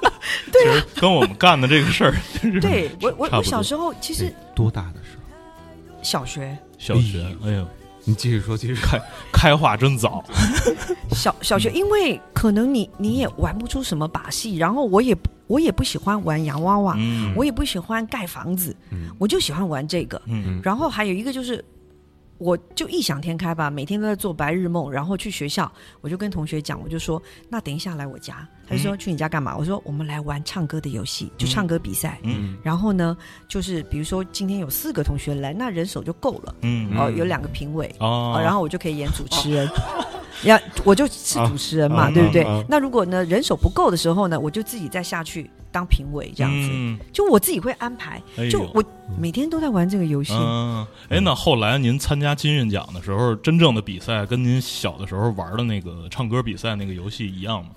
[0.52, 2.14] 其实跟我们干的这个事儿，
[2.62, 5.22] 对我，我我小时候其实多大的时候？
[6.02, 6.56] 小学。
[6.78, 7.66] 小学，哎呦，
[8.04, 8.74] 你继续说，继续。
[8.74, 9.00] 开
[9.32, 10.24] 开化真早，
[11.12, 20.20] 小小学，因为可能你你也玩不出什么把戏，然后我也我也不喜欢玩洋娃娃，嗯，我也不喜欢盖房子，嗯我就喜欢玩这个。
[20.26, 21.64] 嗯然后还有一个就是，
[22.42, 29.56] 我就异想天开吧，每天都在做白日梦，然后去学校，我就跟同学讲，我就说，那等一下来我家，他就说、去你家干嘛？
[29.56, 32.18] 我说我们来玩唱歌的游戏，就唱歌比赛。
[32.24, 32.56] 嗯。
[32.62, 36.54] 然后呢，就是比如说今天有四个同学来，那人手就够了。
[36.62, 36.90] 嗯。
[36.96, 38.34] 哦、嗯有两个评委，哦。
[38.36, 39.68] 哦，然后我就可以演主持人，
[40.44, 42.42] 要我就是主持人嘛，啊对不对？
[42.42, 46.98] 啊啊那如果呢人手不够的时候呢，我就自己再下去当评委，这样子，嗯。
[47.12, 48.22] 就我自己会安排。
[48.36, 48.84] 哎就我
[49.18, 57.70] 每天都在玩这个游戏，嗯，哎，那后来您参加金韵奖的时候，真正的比赛跟您小的时候玩的那个唱歌比赛那个游戏一样吗？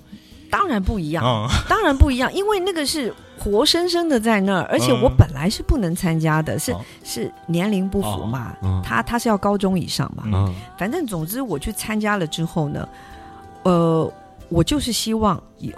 [0.52, 5.02] 当然不一样，啊，当然不一样，因为那个是活生生的在那儿，而且嗯。
[5.02, 8.82] 我本来是不能参加的，是哦是年龄不符嘛，嗯。
[8.84, 10.56] 他他是要高中以上嘛，嗯嗯。
[10.78, 12.88] 反正总之我去参加了之后呢，
[13.64, 14.10] 呃，
[14.48, 15.72] 我就是希望有。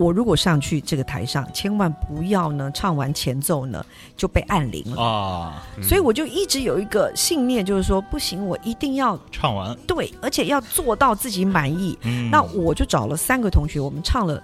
[0.00, 3.84] 我如果上去这个台上，千万不要呢唱完前奏呢
[4.16, 5.82] 就被按铃了，啊，嗯。
[5.82, 11.98] 所以我就一直有一个信念，就是说不行，我一定要唱完，对，而且要做到自己满意。
[12.00, 14.42] 嗯，那我就找了三个同学，我们唱了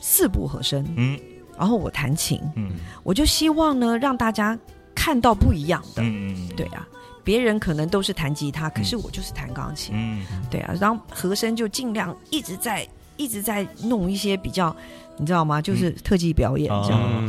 [0.00, 1.20] 四部和声，嗯。
[1.58, 2.72] 然后我弹琴，嗯。
[3.02, 4.58] 我就希望呢让大家
[4.94, 6.02] 看到不一样的。
[6.02, 6.88] 嗯，对啊，
[7.22, 9.94] 别人可能都是弹吉他，可是我就是弹钢琴。
[9.94, 10.24] 嗯。
[10.50, 14.74] 对啊，然后和声就尽量一直在一直在弄一些比较，
[15.16, 15.60] 你知道吗？
[15.60, 17.00] 就是特技表演这样。
[17.00, 17.28] 啊嗯，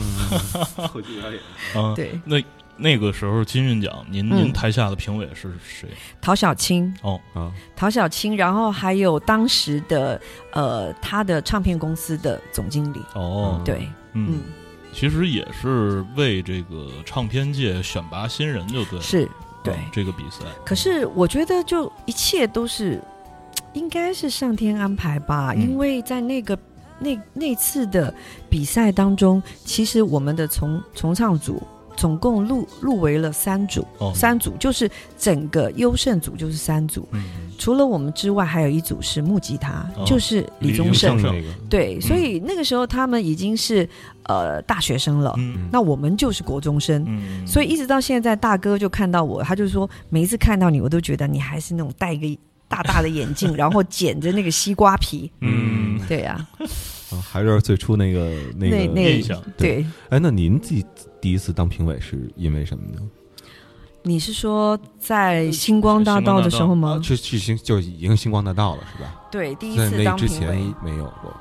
[0.87, 2.43] 特技表演，啊，对，那
[2.75, 4.37] 那个时候金韵奖，您嗯。
[4.37, 5.89] 您台下的评委是谁？
[6.21, 10.21] 陶小青，哦，啊，陶小青，然后还有当时的
[10.51, 14.33] 呃他的唱片公司的总经理，哦，对，嗯。
[14.33, 14.41] 嗯，，
[14.93, 19.29] 其实也是为这个唱片界选拔新人，就对了，是，
[19.63, 19.73] 对。
[19.73, 23.01] 啊这个比赛，可是我觉得，就一切都是
[23.77, 25.61] 应该是上天安排吧，嗯。
[25.61, 26.57] 因为在那个
[26.99, 28.13] 那那次的
[28.49, 31.61] 比赛当中，其实我们的重重唱组
[31.95, 37.23] 总共入入围了三组，哦，三组就是整个优胜组就是三组，嗯，
[37.57, 40.03] 除了我们之外，还有一组是木吉他，哦。
[40.05, 41.19] 就是李宗盛。
[41.19, 43.87] 盛那个，对，所以那个时候他们已经是
[44.23, 45.67] 呃大学生了，嗯。
[45.71, 47.03] 那我们就是国中生。
[47.07, 55.31] 嗯，所以一直到现在，大哥就看到我，他就说每一次看到你，我都觉得你还是那种带一个大大的眼镜， 然后剪着那个西瓜皮。
[55.41, 56.65] 嗯，对呀、啊
[57.23, 60.85] 还是最初那个那个那那印象对，哎，那您第
[61.21, 63.01] 第一次当评委是因为什么呢？
[64.03, 66.99] 你是说在星光大道的时候吗？
[67.01, 69.21] 去去星就已经星光大道了，是吧？
[69.31, 70.73] 对，第一次那之前当评委。
[70.83, 71.33] 没有过。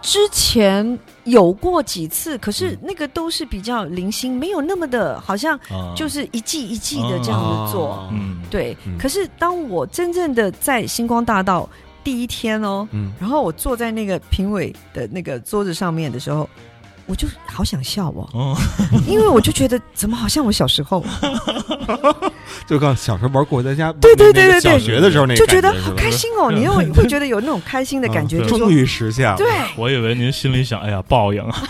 [0.00, 2.78] 之前有过几次，可是嗯。
[2.82, 7.92] 那个都是比较零星，没有那么的，好像啊，就是一季一季的这样子做。
[7.92, 8.08] 啊。
[8.12, 8.96] 嗯，对，嗯。
[8.98, 11.68] 可是当我真正的在星光大道
[12.02, 16.48] 第一天哦，嗯，然后我坐在那个评委的那个桌子上面的时候，
[17.08, 18.56] 我就好想笑哦，哦，
[19.08, 21.02] 因为我就觉得怎么好像我小时候，
[22.68, 24.60] 就刚小时候玩过家家，对对对对对。
[24.60, 29.36] 小学的时候那个就觉得好开心哦，你又 会觉得有那种开心的感觉，终于实现了。
[29.38, 31.62] 对，我以为您心里想，哎呀，报应啊，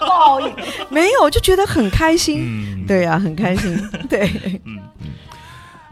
[0.00, 0.50] 报应。
[0.88, 4.30] 没有，就觉得很开心，嗯，对呀、很开心，对，
[4.64, 4.78] 嗯，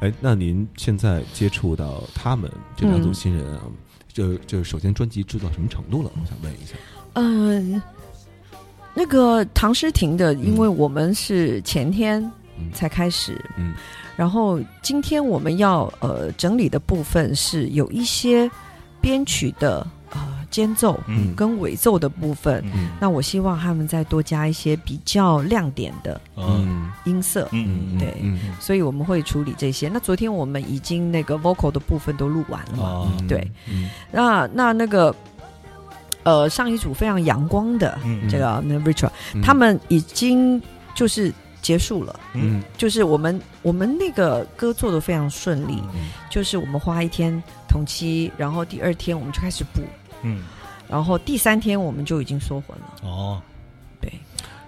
[0.01, 3.15] 哎，那您现在接触到他们这两组嗯。
[3.15, 3.61] 新人啊，
[4.11, 6.11] 就就首先专辑制作什么程度了？
[6.15, 6.75] 我想问一下。
[7.17, 7.81] 嗯、
[8.95, 12.23] 那个唐诗婷的，因为我们是前天
[12.57, 12.71] 嗯。
[12.73, 13.75] 才开始，嗯。
[14.17, 18.49] 然后今天我们要呃整理的部分是有一些
[19.01, 20.21] 编曲的呃
[20.53, 21.35] 间奏嗯。
[21.35, 22.63] 跟尾奏的部分。
[22.73, 22.91] 嗯。
[23.01, 26.89] 那我希望他们再多加一些比较亮点的嗯。
[27.05, 28.15] 音色，嗯对。
[28.23, 29.89] 嗯所以我们会处理这些。
[29.89, 33.13] 那昨天我们已经那个 vocal 的部分都录完了嘛？
[33.29, 33.91] 对，嗯。
[34.13, 35.13] 那那那个
[36.25, 39.43] 呃上一组非常阳光的嗯这个那 Richard，嗯。
[39.43, 40.61] 他们已经
[40.95, 41.33] 就是
[41.63, 42.21] 结束了。
[42.35, 42.63] 嗯。
[42.77, 49.83] 就是我们我们那个歌做的非常顺利，嗯就是我们花一天同期，然后第二天我们就开始补，
[50.23, 50.43] 嗯，
[50.89, 53.09] 然后第三天我们就已经缩混了。
[53.09, 53.41] 哦，
[54.01, 54.13] 对，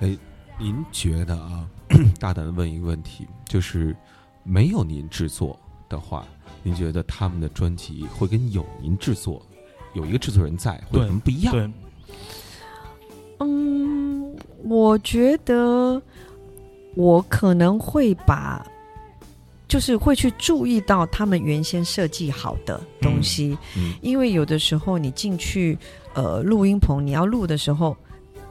[0.01, 0.17] 哎
[0.59, 1.67] 您觉得啊，
[2.19, 3.95] 大胆的问一个问题，就是
[4.43, 6.25] 没有您制作的话，
[6.63, 9.45] 您觉得他们的专辑会跟有您制作，
[9.97, 11.53] 有一个制作人在，会有什么不一样？
[11.53, 11.71] 对，
[13.41, 16.01] 嗯，我觉得
[16.95, 18.65] 我可能会把，
[19.67, 25.79] 就是会去注意到他们原先设计好的东西，嗯因为有的时候你进去
[26.15, 27.97] 呃录音棚，你要录的时候。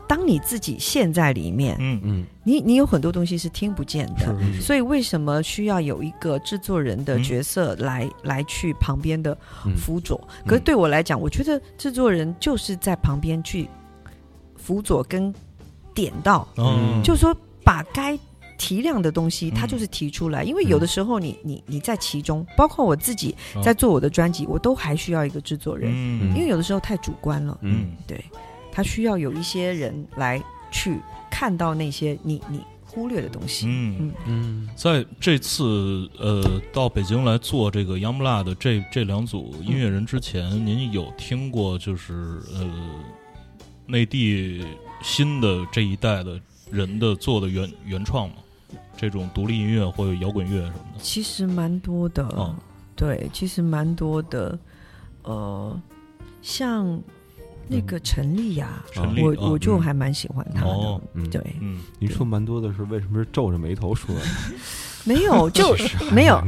[0.07, 1.99] 当你自己陷在里面，嗯。
[2.03, 2.25] 嗯。
[2.43, 7.23] 你你有很多东西是听不见的，所以为什么需要有一个制作人的嗯。
[7.23, 9.75] 角色来、来去旁边的嗯。
[9.75, 10.19] 辅佐？
[10.45, 13.67] 可是对我来讲，我觉得制作人就是在旁边去
[14.55, 15.33] 辅佐跟
[15.93, 18.17] 点到，嗯，就是说把该
[18.57, 19.53] 提亮的东西，嗯。
[19.55, 20.43] 他就是提出来。
[20.43, 23.61] 因为有的时候你你你在其中，包括我自己哦。
[23.63, 26.35] 在做我的专辑，我都还需要一个制作人，嗯。
[26.35, 27.91] 因为有的时候太主观了，嗯。
[28.05, 28.23] 对
[28.75, 30.99] 他需要有一些人来去
[31.31, 33.65] 看到那些你你忽略的东西。
[33.67, 42.69] 嗯嗯嗯在这次呃到北京来做这个 Young Blood 的这这两组音乐人之前，您有听过就是呃
[43.85, 44.65] 内地
[45.01, 46.37] 新的这一代的
[46.69, 48.35] 人的做的原原创吗？
[48.97, 50.99] 这种独立音乐或者摇滚乐什么的？
[50.99, 52.53] 其实蛮多的，哦
[52.93, 54.57] 对，其实蛮多的，
[55.23, 55.81] 呃，
[56.41, 57.01] 像
[57.67, 58.83] 那个陈丽呀、
[59.17, 59.81] 我我就嗯。
[59.81, 61.01] 还蛮喜欢他的，
[61.31, 64.21] 对，嗯您说蛮多的是为什么是皱着眉头说的？
[65.05, 65.75] 没有就
[66.11, 66.41] 没有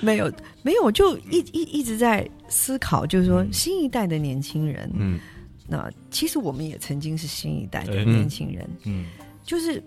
[0.00, 3.52] 没有没有，就一一一直在思考，就是说嗯。
[3.52, 5.18] 新一代的年轻人，嗯。
[5.66, 9.06] 那其实我们也曾经是新一代的哎年轻人，嗯。
[9.44, 9.82] 就是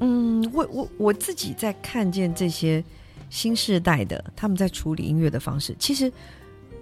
[0.00, 2.82] 嗯，我我我自己在看见这些
[3.30, 6.12] 新世代的他们在处理音乐的方式，其实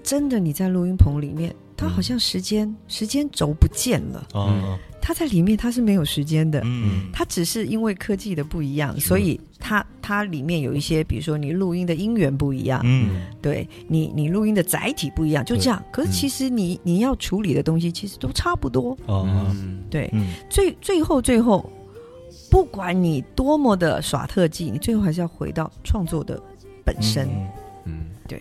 [0.03, 13.27] 真的你在录音棚里面，他好像时间时间轴不见了，啊，他在里面他是没有时间的，嗯，它只是因为科技的不一样，所以它它里面有一些，比如说你录音的音源不一样，嗯。
[13.43, 15.83] 对你你录音的载体不一样，就这样。
[15.93, 18.97] 可是其实你你要处理的东西其实都差不多，
[19.91, 20.09] 对。
[20.15, 20.35] 嗯。
[20.49, 21.71] 最最后最后，
[22.51, 26.41] 不管你多么的耍特技，你最后还是要回到创作的
[26.83, 27.29] 本身。
[27.29, 27.49] 嗯。
[27.85, 27.93] 嗯。
[28.27, 28.41] 对，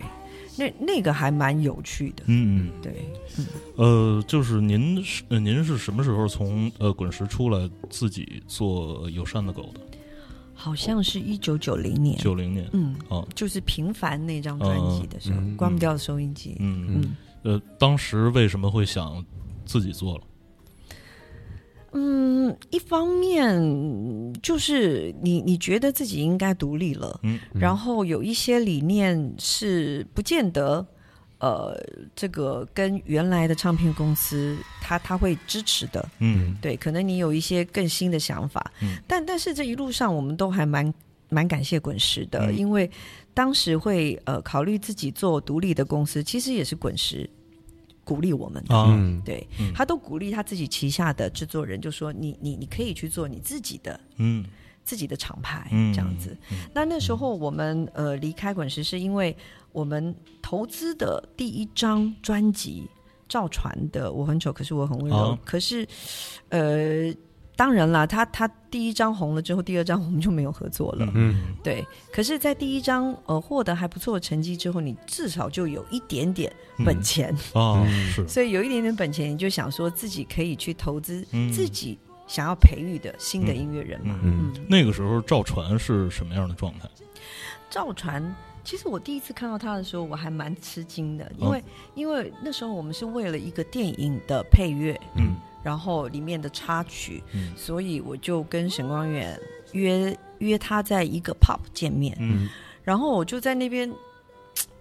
[0.56, 2.24] 那那个还蛮有趣的。
[2.26, 2.82] 嗯，嗯。
[2.82, 3.04] 对，
[3.76, 9.80] 呃，就是您是呃您是什么时候从呃滚石出来自己做友善的狗的？
[10.54, 16.56] 好像是一九九零年，九零年，嗯，啊，就是《平凡》那张专辑的时候，关不掉的收音机。
[16.60, 16.86] 嗯。
[16.88, 17.16] 嗯。
[17.42, 19.22] 呃，当时为什么会想
[19.66, 20.24] 自己做了？
[21.96, 30.84] 嗯，一方面就是你你觉得自己应该独立了，嗯然后有一些理念是不见得，
[31.38, 31.80] 呃，
[32.16, 36.56] 这个跟原来的唱片公司他他会支持的，嗯。
[36.60, 38.96] 对，可能你有一些更新的想法，嗯。
[39.06, 40.92] 但但是这一路上我们都还蛮
[41.28, 42.56] 蛮感谢滚石的，嗯。
[42.56, 42.90] 因为
[43.32, 47.28] 当时会呃考虑自己做独立的公司，其实也是滚石
[48.04, 49.20] 鼓励我们嗯。
[49.24, 49.72] 对嗯。
[49.74, 54.44] 他都鼓励他自己旗下的制作人，就说你你你可以去做你自己的嗯。
[54.84, 56.36] 自己的厂牌嗯，这样子。
[56.52, 56.58] 嗯。
[56.74, 59.34] 那那时候我们呃离开滚石，是因为
[59.72, 62.86] 我们投资的第一张专辑
[63.28, 65.38] 赵传的《我很丑，可是我很温柔》哦。
[65.44, 65.88] 可是
[66.50, 67.12] 呃。
[67.56, 71.08] 当然啦，他他第一张红了之后，第二张我们就没有合作了。
[71.14, 71.54] 嗯。
[71.62, 76.84] 对，可是，在第一张呃获得还不错的成绩之后，你至少就有一点点嗯。
[76.84, 78.10] 本钱，啊，嗯。
[78.10, 78.26] 是。
[78.28, 81.52] 所以有一点点本钱，你就想说自己可以去投资嗯。
[81.52, 84.18] 自己想要培育的新的音乐人嘛。
[84.24, 84.52] 嗯。
[84.54, 86.88] 嗯，那个时候赵传是什么样的状态？
[87.70, 91.46] 赵传，其实我第一次看到他的时候，我还蛮吃惊的，哦。
[91.46, 91.64] 因为、
[91.94, 95.34] 因为那时候我们是为了一个电影的配乐，嗯
[95.64, 97.52] 然后里面的插曲，嗯。
[97.56, 99.36] 所以我就跟沈光远
[99.72, 102.48] 约约他在一个 pub 见面，嗯。
[102.84, 103.92] 然后我就在那边。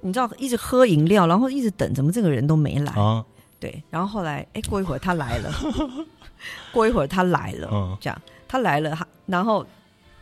[0.06, 2.91] 你知道，一直喝饮料，然后一直等，怎么这个人都没来？
[2.91, 3.24] 啊。
[3.58, 5.50] 对，然后后来，哎，过一会儿他来了，
[6.74, 9.65] 过一会儿他来了，嗯这样他来了，他然后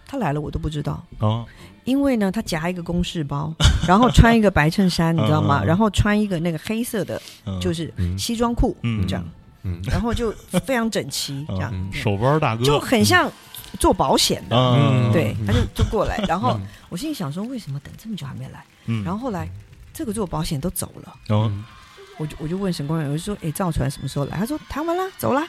[0.05, 1.43] 他来了，我都不知道，啊。
[1.83, 3.51] 因为呢，他夹一个公事包，
[3.87, 5.63] 然后穿一个白衬衫，你知道吗？
[5.65, 8.15] 然后穿一个那个黑色的，嗯，就是嗯。
[8.15, 9.03] 西装裤，嗯。
[9.07, 9.25] 这样，
[9.63, 9.81] 嗯。
[9.83, 10.31] 然后就
[10.65, 12.63] 非常整齐， 这样，嗯手包大哥。
[12.63, 13.31] 就很像
[13.79, 14.55] 做保险的。
[14.55, 15.11] 嗯。
[15.11, 18.63] 对，他就就过来，然后我心里想说，为什么等这么久还没来？
[18.85, 19.47] 嗯，然后后来
[19.93, 21.63] 这个做保险都走了，然后嗯。
[22.17, 24.37] 我就我就问沈光远，我就说，哎，赵传什么时候来？
[24.37, 25.41] 他说谈完了，走了。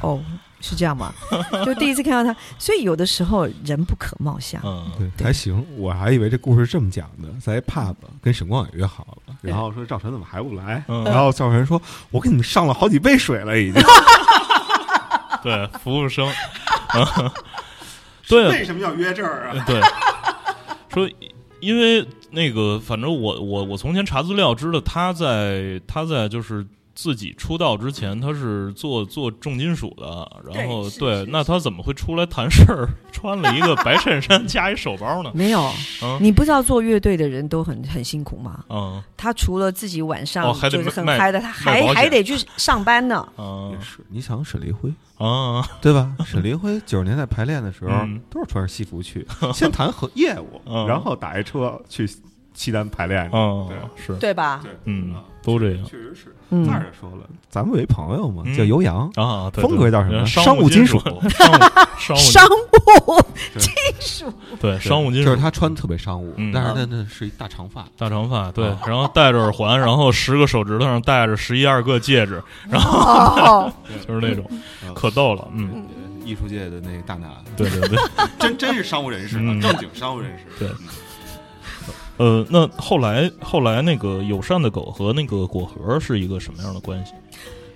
[0.00, 0.22] 哦，
[0.62, 1.12] 是这样吗？
[1.66, 4.62] 就第一次看到他，所以有的时候人不可貌相。
[4.64, 5.62] 嗯对，还行。
[5.76, 10.82] 我还以为这故事这么讲的，在 pub 跟沈光远约好了，然后说赵晨怎么还不来？
[10.88, 13.82] 嗯然后赵晨说：“我给你们上了好几杯水了，已经。
[15.42, 16.24] 对服务生，
[16.94, 17.32] 啊
[18.28, 19.64] 对为什么要约这儿啊？
[19.66, 19.80] 对，
[20.88, 21.10] 说
[21.58, 26.64] 因为那个，反正我我我从前查资料知道他在他在就是
[26.94, 32.88] 自己出道之前，他是做做重金属的，然后对对，是那他怎么会出来谈事儿？
[33.12, 35.30] 穿了一个白衬衫加一手包呢？
[35.34, 35.70] 没有，
[36.02, 38.64] 嗯你不知道做乐队的人都很很辛苦吗？
[38.68, 43.26] 嗯他除了自己晚上就是很嗨的，他还还得去上班呢。
[43.38, 46.14] 嗯 也是，你想沈黎辉啊对吧？
[46.26, 49.24] 沈黎辉九十年代排练的时候嗯都是穿着西服去，
[49.54, 52.08] 先谈和业务，嗯然后打一车去
[52.54, 53.24] 西单排练。
[53.30, 53.36] 去。
[53.36, 54.04] 嗯对。
[54.06, 54.12] 是。
[54.20, 54.60] 对吧？
[54.62, 55.84] 对，嗯都这样。
[55.84, 56.34] 确实是。
[56.50, 56.66] 嗯。
[56.66, 58.54] 那儿也说了，咱们有一朋友嘛，嗯。
[58.56, 60.24] 叫尤洋，啊，风格叫什么？
[60.26, 60.98] 商务金属。
[61.00, 61.20] 商务
[61.98, 62.48] 商务商
[63.06, 63.20] 务
[64.60, 64.78] 对。
[64.78, 65.28] 商务金属。
[65.28, 66.52] 就是他穿特别商务，嗯。
[66.54, 73.70] 但是他那是一大长发，大长发，对啊，然后戴着耳环， 然后十个手指头上戴着十一二个戒指，然后，
[74.06, 74.44] 就是那种
[74.84, 74.94] 嗯。
[74.94, 77.98] 可逗了，嗯，呃艺术界的那个大拿，对对对，
[78.38, 79.60] 真真是商务人士嗯。
[79.60, 80.44] 正经商务人士。
[80.58, 80.68] 对
[82.22, 87.14] 呃，那后来后来那个友善的狗和那个果核是一个什么样的关系？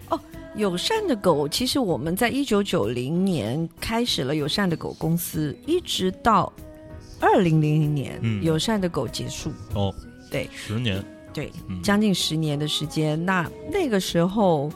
[0.09, 0.21] 哦
[0.55, 6.53] 友善的狗，其实我们在一九九零年开始了友善的狗公司，一直到
[7.21, 9.51] 二零零零年，嗯友善的狗结束。
[9.75, 9.93] 哦，
[10.31, 11.05] 对十年，
[11.35, 13.23] 对，嗯，将近十年的时间。
[13.27, 14.71] 那那个时候，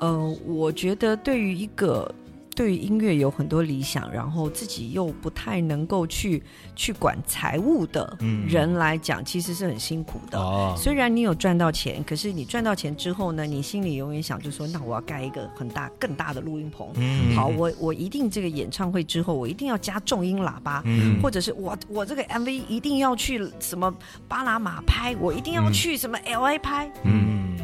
[0.00, 2.10] 呃，我觉得对于一个
[2.54, 6.42] 对于音乐有很多理想，然后自己又不太能够去
[6.76, 10.38] 去管财务的嗯人来讲，其实是很辛苦的。
[10.38, 16.88] 啊，虽然你有赚到钱，可是你赚到钱之后呢，你心里永远想就说，那我要盖一个很大、更大的录音棚。
[16.96, 23.94] 嗯，好，我我一定这个演唱会之后，我一定要加重音喇叭，嗯，或者是我我这个 MV 一定要去什么
[24.28, 26.90] 巴拿马拍，我一定要嗯去什么 LA 拍。
[27.04, 27.56] 嗯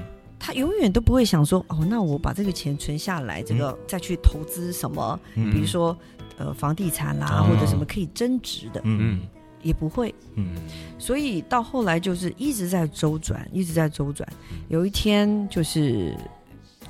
[0.46, 5.50] 他永远都不会想说，哦，那我把这个钱存下来，这个再去投资什么，嗯。
[5.52, 5.98] 比如说
[6.38, 9.22] 呃房地产啦，啊或者什么可以增值的，嗯。
[9.62, 10.14] 也不会。
[10.36, 10.54] 嗯。
[11.00, 14.28] 所以到后来就是一直在周转，一直在周转。
[14.52, 14.58] 嗯。
[14.68, 16.16] 有一天就是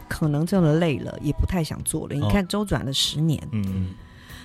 [0.07, 2.15] 可能真的累了，也不太想做了。
[2.15, 2.29] 你哦。
[2.31, 3.95] 看周转了十年，嗯。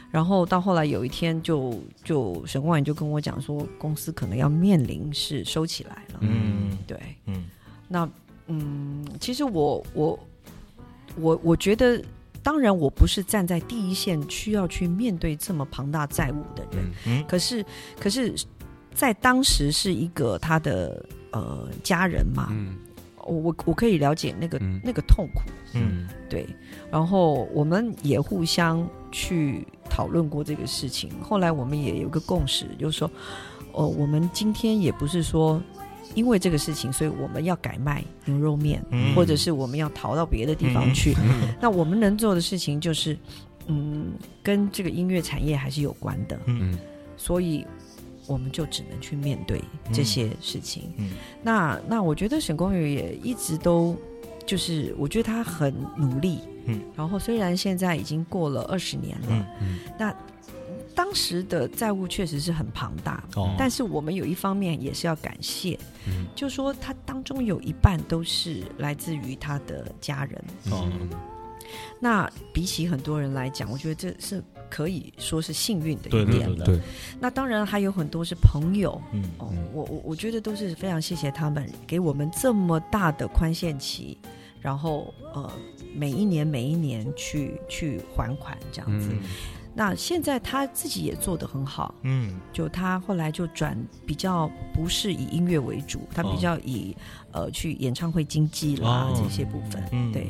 [0.09, 6.19] 然后到后来有一天就就沈光远就跟我讲说，公司可能要面临是收起来了。
[6.21, 6.77] 嗯。
[6.87, 7.43] 对，嗯。
[7.89, 8.09] 那
[8.51, 10.19] 嗯，其实我我
[11.15, 12.03] 我我觉得。
[12.43, 17.63] 当然，我不是站在第一线需要去面对这么庞大债务的人，嗯嗯可是，
[17.99, 18.33] 可是，
[18.95, 22.77] 在当时是一个他的呃家人嘛，嗯
[23.25, 25.41] 我我我可以了解那个、嗯那个痛苦，
[25.75, 26.47] 嗯对。
[26.89, 33.11] 然后我们也互相去讨论过这个事情，后来我们也有个共识，就是说，
[33.71, 35.61] 哦，我们今天也不是说
[36.13, 39.15] 因为这个事情，所以我们要改卖牛肉面，嗯。
[39.15, 41.13] 或者是我们要逃到别的地方去。
[41.23, 41.53] 嗯。
[41.61, 43.17] 那我们能做的事情就是，
[43.67, 44.11] 嗯，
[44.43, 46.71] 跟这个音乐产业还是有关的，嗯。
[46.73, 46.79] 嗯
[47.17, 47.65] 所以
[48.25, 49.61] 我们就只能去面对
[49.93, 50.91] 这些事情。
[50.97, 51.11] 嗯。
[51.43, 53.95] 那那我觉得沈光宇也一直都
[54.45, 59.45] 就是，我觉得他很努力，嗯，然后虽然现在已经过了二十年了，嗯。
[59.61, 59.79] 嗯。
[59.99, 60.15] 那
[60.95, 63.23] 当时的债务确实是很庞大。
[63.35, 65.77] 哦，但是我们有一方面也是要感谢，
[66.07, 70.43] 嗯就说他当中有一半都是来自于他的家人。
[70.71, 70.87] 哦
[72.01, 76.65] 那比起很多人来讲，我觉得这是可以说是幸运的一点了。
[76.65, 76.77] 对，
[77.17, 84.17] 那当然还有很多是朋友，嗯哦嗯，我我我觉得都是非常谢谢他们给我们这么大的宽限期，
[84.59, 85.49] 然后呃
[85.95, 89.09] 每一年每一年去去还款这样子。
[89.13, 89.19] 嗯
[89.73, 92.39] 那现在他自己也做得很好，嗯。
[92.51, 96.37] 就他后来就转比较不是以音乐为主，他比哦。
[96.39, 96.95] 较以、
[97.31, 99.13] 呃去演唱会经济啦、哦。
[99.15, 100.11] 这些部分，嗯。
[100.11, 100.29] 对，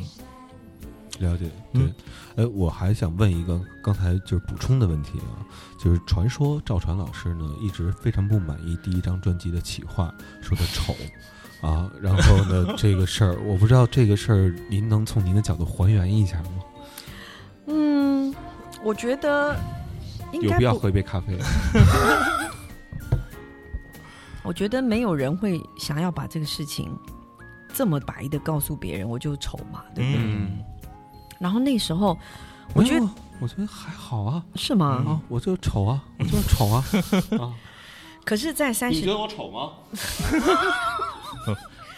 [1.19, 1.81] 了解，对。
[1.83, 1.93] 嗯，
[2.35, 5.41] 呃，我还想问一个刚才就是补充的问题啊，
[5.79, 10.95] 就是传说赵传老师呢一直非常不满意第一张专辑的企划，说的丑。
[11.61, 16.49] 啊，然后呢 这个事儿，我不知道这个事儿您能从您的角度还原一下吗？
[17.67, 18.20] 嗯，
[18.83, 19.55] 我觉得
[20.31, 21.37] 应该不，有必要喝一杯咖啡？
[24.43, 26.97] 我觉得没有人会想要把这个事情
[27.73, 30.21] 这么白的告诉别人，我就丑嘛，对不对？
[30.23, 30.59] 嗯
[31.39, 32.15] 然后那时候
[32.75, 35.03] 我觉得没有啊我觉得还好啊是吗？
[35.07, 36.83] 啊，我就丑啊，我就丑啊
[37.41, 37.53] 啊！
[38.23, 39.71] 可是，在三十我丑吗？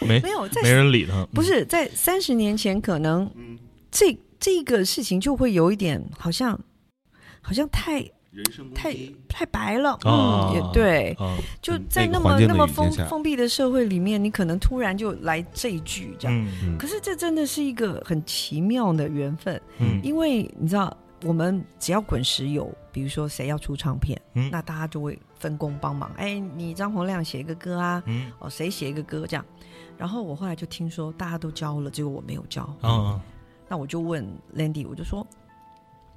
[0.00, 3.58] 没没有在没人理他，不是在三十年前，可能嗯
[3.90, 6.58] 这这个事情就会有一点好像
[7.44, 8.96] 好像太人身太
[9.28, 11.12] 太白了，啊嗯，也对。
[11.20, 16.36] 啊就嗯在那么那么封封闭的社会里面，你可能突然就来这一句这样。
[16.36, 26.10] 嗯嗯可是这真的是一个很奇妙的缘分，嗯因为你知道，我们只要滚石有，比如说谁要出唱片，嗯那大家就会分工帮忙。
[26.16, 29.44] 哎，你张洪亮写一个歌啊，嗯哦，谁写一个歌这样。
[29.96, 32.62] 然后我后来就听说大家都交了，结果我没有交。
[32.80, 33.20] 啊
[33.68, 35.26] 那我就问 Landy，我就说，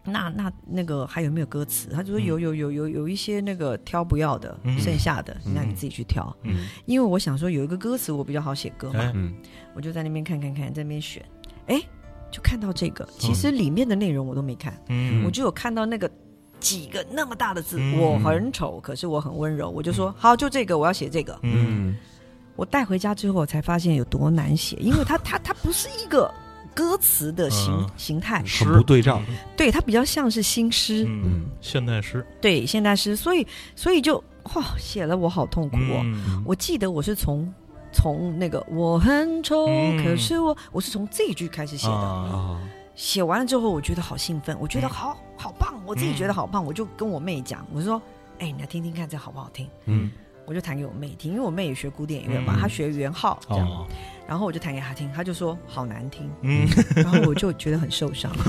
[0.07, 1.89] 那那那个还有没有歌词？
[1.89, 2.25] 他就说嗯。
[2.25, 4.79] 有有有有有一些那个挑不要的，嗯。
[4.79, 5.53] 剩下的，嗯。
[5.53, 6.35] 那你自己去挑。
[6.43, 6.67] 嗯。
[6.85, 9.13] 因为我想说有一个歌词我比较好写歌嘛，
[9.75, 11.23] 我就在那边看看看，在那边选，
[11.67, 11.81] 哎，
[12.31, 15.23] 就看到这个，其实里面的内容我都没看，嗯。
[15.25, 16.09] 我就有看到那个。
[16.59, 17.99] 几个那么大的字，嗯。
[17.99, 21.37] 我很丑，可是我很温柔，我就说好，就这个，我要写这个。
[21.43, 21.95] 嗯。
[22.55, 26.33] 我带回家之后，我才发现有多难写，因为它它它不是一个
[26.77, 27.89] 歌词的形、嗯。
[27.97, 29.19] 形态，很不对仗。
[29.57, 32.23] 对，它比较像是新诗，嗯现代诗。
[32.39, 34.23] 对现代诗，所以所以就
[34.53, 36.01] 哇，写了我好痛苦哦。
[36.03, 36.43] 嗯。
[36.45, 37.51] 我记得我是从
[37.91, 40.03] 从那个我很丑，嗯。
[40.03, 42.59] 可是我我是从这一句开始写的。
[42.93, 44.89] 写完了之后，我觉得好兴奋，我觉得嗯。
[44.89, 47.99] 好、好棒，我自己觉得好棒，我就跟我妹讲，我说，
[48.37, 49.67] 哎，你来听听看这好不好听？
[49.85, 50.11] 嗯。
[50.45, 52.59] 我就弹给我妹听，因为我妹也学古典音乐嘛，嗯。
[52.61, 53.85] 她学元号这样，哦
[54.27, 56.67] 然后我就弹给他听，他就说好难听，嗯
[56.97, 58.29] 然后我就觉得很受伤，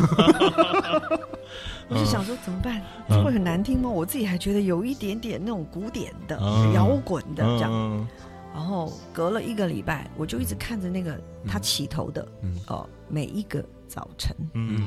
[1.88, 2.82] 我就想说怎么办？
[3.08, 3.88] 嗯会很难听吗？
[3.88, 7.70] 我自己还觉得有一点点那种古典的、嗯摇滚的这样。
[7.72, 8.06] 嗯
[8.54, 11.16] 然后隔了一个礼拜，我就一直看着那个
[11.46, 14.84] 他起头的嗯哦，每一个早晨嗯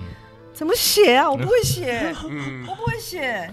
[0.54, 1.30] 怎么写啊？
[1.32, 3.50] 我不会写， 嗯我不会写。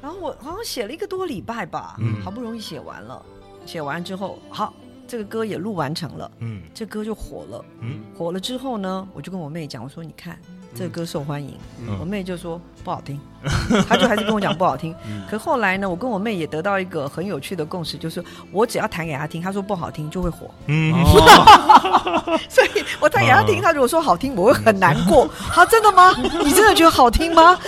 [0.00, 3.20] 然后我好像写了一个多礼拜吧，嗯好不容易写完了。
[3.66, 4.72] 写完之后，好，
[5.10, 7.64] 这个歌也录完成了，嗯这歌就火了。
[7.80, 10.38] 嗯火了之后呢，我就跟我妹讲，我说你看，
[10.72, 11.56] 这个歌受欢迎。
[11.84, 13.18] 嗯我妹就说不好听，
[13.88, 14.94] 她就还是跟我讲不好听。
[15.08, 20.48] 嗯可后来呢，我跟我妹也得到一个很有趣的共识，就是我只要弹给她听，她说不好听就会火。
[20.66, 25.24] 嗯，哦， 所以我弹给她听，嗯她如果说好听，我会很难过。
[25.56, 26.14] 啊，真的吗？
[26.44, 27.58] 你真的觉得好听吗？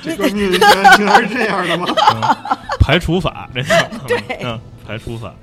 [0.00, 1.86] 这个女人原来是这样的吗？
[2.78, 5.34] 排除法这样，对嗯，排除法。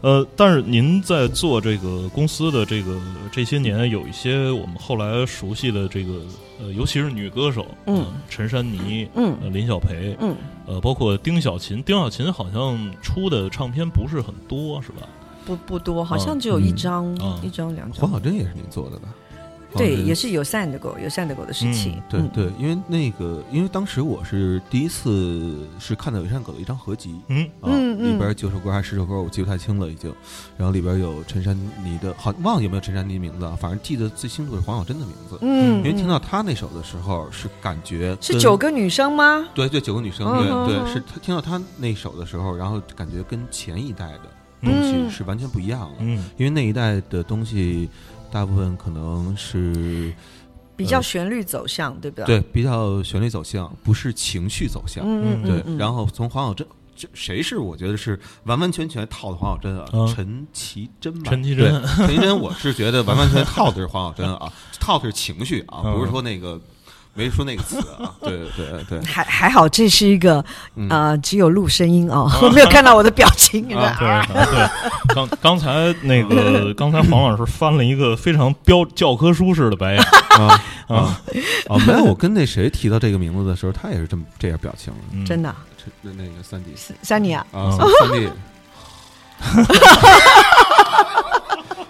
[0.00, 3.00] 呃，但是您在做这个公司的这个
[3.32, 6.22] 这些年，有一些我们后来熟悉的这个
[6.60, 10.36] 呃，尤其是女歌手，嗯呃陈珊妮，嗯呃，林小培，嗯，
[10.66, 15.08] 呃，包括丁小琴，丁小琴好像出的唱片不是很多，是吧？
[15.44, 18.12] 不不多，好像只有一张、嗯一张两张黄。
[18.12, 19.08] 小珍也是您做的吧？
[19.76, 22.00] 对，也是有善的狗，有善的狗的事情。
[22.10, 30.12] 嗯对对，因为那个，因为当时我是第一次是看到有善狗的一张合集，嗯啊，嗯嗯里边九首歌还是十首歌，我记不太清了已经。
[30.56, 31.54] 然后里边有陈珊
[31.84, 35.38] 妮的，好忘了有没有陈珊妮的名字啊，反正记得最清楚是黄小珍的名字。
[35.42, 39.46] 嗯，因为听嗯到她那首的时候，是感觉是九个女生吗？
[39.54, 44.20] 对对九个女生，嗯对对，是她听到她那首的时候，然后感觉跟前一代的
[44.62, 47.88] 嗯东西嗯是完全不一样了，嗯因为那一代的东西
[48.30, 50.12] 大部分可能是
[50.76, 52.26] 比较旋律走向，对不对？
[52.26, 55.04] 对比较旋律走向，不是情绪走向。
[55.06, 59.88] 嗯，对，嗯然后从黄小珍，这谁是我觉得是完完全全套的黄小珍啊？
[59.92, 61.30] 嗯陈绮贞吧？
[61.30, 66.60] 陈绮贞陈绮贞，我是觉得完完全全 套的是黄小珍啊，套的是情绪啊，嗯不是说那个
[67.18, 68.14] 没说那个词啊。
[68.22, 69.00] 对对对。
[69.00, 70.44] 对，还还好，这是一个
[70.76, 70.88] 嗯。
[70.88, 73.66] 呃，只有录声音哦，我 没有看到我的表情。
[73.66, 74.68] 对啊对，
[75.12, 80.02] 刚刚才那个刚才黄老师翻了一个非常标教科书式的白眼。
[80.38, 80.62] 啊。
[80.86, 84.92] 啊，没有，我跟那谁提到这个名字的时候，他也是这么这样表情
[85.26, 85.48] 真的？
[85.48, 86.70] 啊，这那个三弟。
[87.02, 88.30] 三弟啊，三弟。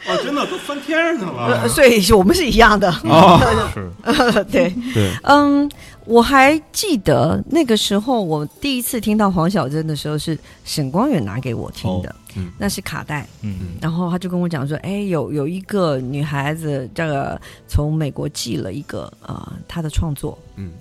[0.08, 1.60] 哦，真的都翻天上去了。
[1.62, 2.90] 呃所以我们是一样的。
[3.04, 3.38] 哦，
[3.74, 4.44] 是。
[4.44, 5.70] 对，对，嗯，
[6.04, 12.50] 我还记得那个时候，我第一次听到黄小珍的时候是沈光远拿给我听的，嗯。
[12.58, 13.26] 那是卡带。
[13.42, 13.76] 嗯。
[13.80, 20.72] 然后他就跟我讲说，哎，有有一个女孩子，这个从美国寄了一个呃她的创作，嗯。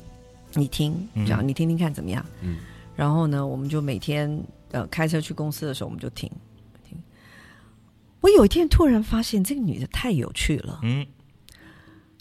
[0.53, 1.25] 你听，嗯。
[1.25, 2.25] 这样你听听看怎么样？
[2.41, 2.57] 嗯。
[2.95, 6.37] 然后呢，我们就每天呃开车去公司的时候，我们就听听。
[8.27, 11.05] 我有一天突然发现这个女的太有趣了，嗯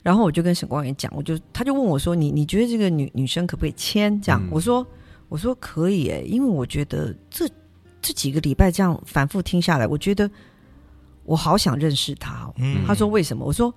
[0.04, 4.86] 然后我就跟沈光远讲，我就他就问我说：“你你觉得这个女女生可不可以签？”这样，嗯我说
[5.28, 7.48] ：“我说可以诶，因为我觉得这
[8.00, 10.30] 这几个礼拜这样反复听下来，我觉得
[11.24, 12.54] 我好想认识她、哦。
[12.58, 13.74] 嗯，他说：“为什么？”我说：“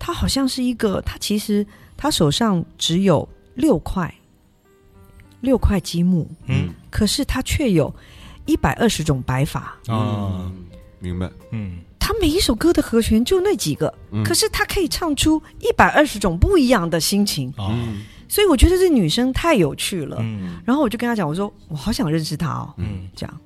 [0.00, 4.14] 她好像是一个，她其实她手上只有六块
[5.42, 7.94] 六块积木，嗯可是她却有
[8.46, 9.78] 一百二十种摆法。
[9.88, 10.64] 啊嗯，
[11.00, 11.28] 明白。
[11.50, 17.52] 嗯他每一首歌的和弦就那几个，嗯可是他可以唱出一百二十种不一样的心情。”
[18.28, 20.16] 所以我觉得这女生太有趣了。
[20.20, 23.40] 嗯然后我就跟她讲，我说我好想认识她哦，嗯这样。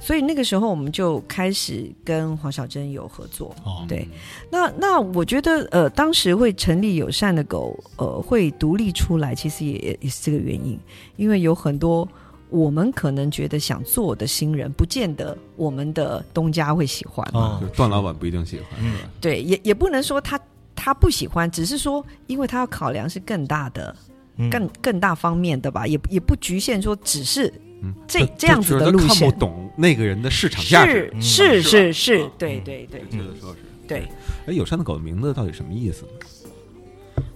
[0.00, 3.54] 所以那个时候我们就开始跟黄小珍有合作。
[3.64, 4.06] 哦对，
[4.50, 10.78] 那那我觉得呃，当时会成立友善的狗，呃，会独立出来，其实也也是这个原因，
[11.16, 12.06] 因为有很多
[12.50, 17.26] 我们可能觉得想做的新人，不见得我们的东家会喜欢。
[17.32, 17.40] 嘛。
[17.40, 18.92] 啊就段老板不一定喜欢，嗯。
[18.92, 19.10] 是吧？
[19.20, 20.38] 对，也也不能说他
[20.74, 23.94] 他不喜欢，只是说因为他要考量是更大的
[24.36, 24.48] 嗯。
[24.50, 29.08] 更更大方面的吧，也也不局限说只是嗯，这就这样子的路线。
[29.08, 31.22] 看不懂那个人的市场价值，嗯。
[31.22, 33.58] 是是是是是嗯，对对对觉得说是。
[33.86, 34.08] 对，
[34.46, 36.12] 哎，友善的狗的名字到底什么意思呢？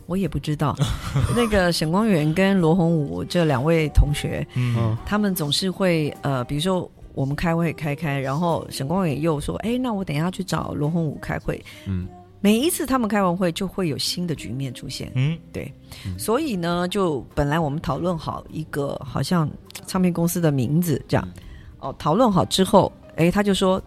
[0.06, 0.74] 我也不知道。
[1.36, 4.96] 那个沈光远跟罗洪武这两位同学，嗯。
[5.04, 11.62] 他们总是会呃，比如说我们开会开开，然后沈光远又说，哎，那我等一下去找罗洪武开会。
[11.86, 12.06] 嗯。
[12.40, 15.10] 每一次他们开完会，就会有新的局面出现。
[15.14, 15.36] 嗯。
[15.52, 15.72] 对。
[16.16, 19.50] 所以呢，就本来我们讨论好一个好像
[19.86, 21.28] 唱片公司的名字这样，
[21.80, 23.82] 哦，讨论好之后，哎，他就说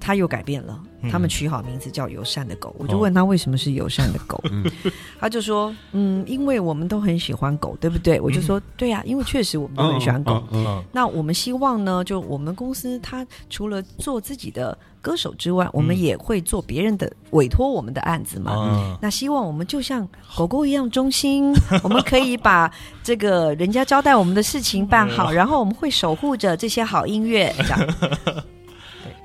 [0.00, 2.74] 他又改变了，嗯他们取好名字叫友善的狗。
[2.78, 4.64] 我哦就问他为什么是友善的狗， 嗯
[5.20, 8.20] 他就说，嗯，因为我们都很喜欢狗，对不对？
[8.20, 10.42] 我就说，对呀、因为确实我们都很喜欢狗。
[10.92, 18.52] 那我们希望呢，就我们公司它除了做自己的歌手之外，我们也会做别人的委托我们的案子嘛。
[18.52, 22.70] 啊那希望我们就像狗狗一样忠心， 我们可以把
[23.02, 27.94] 这个人家交代我们的事情办好， 然后我们会守护着这些好音乐，这样。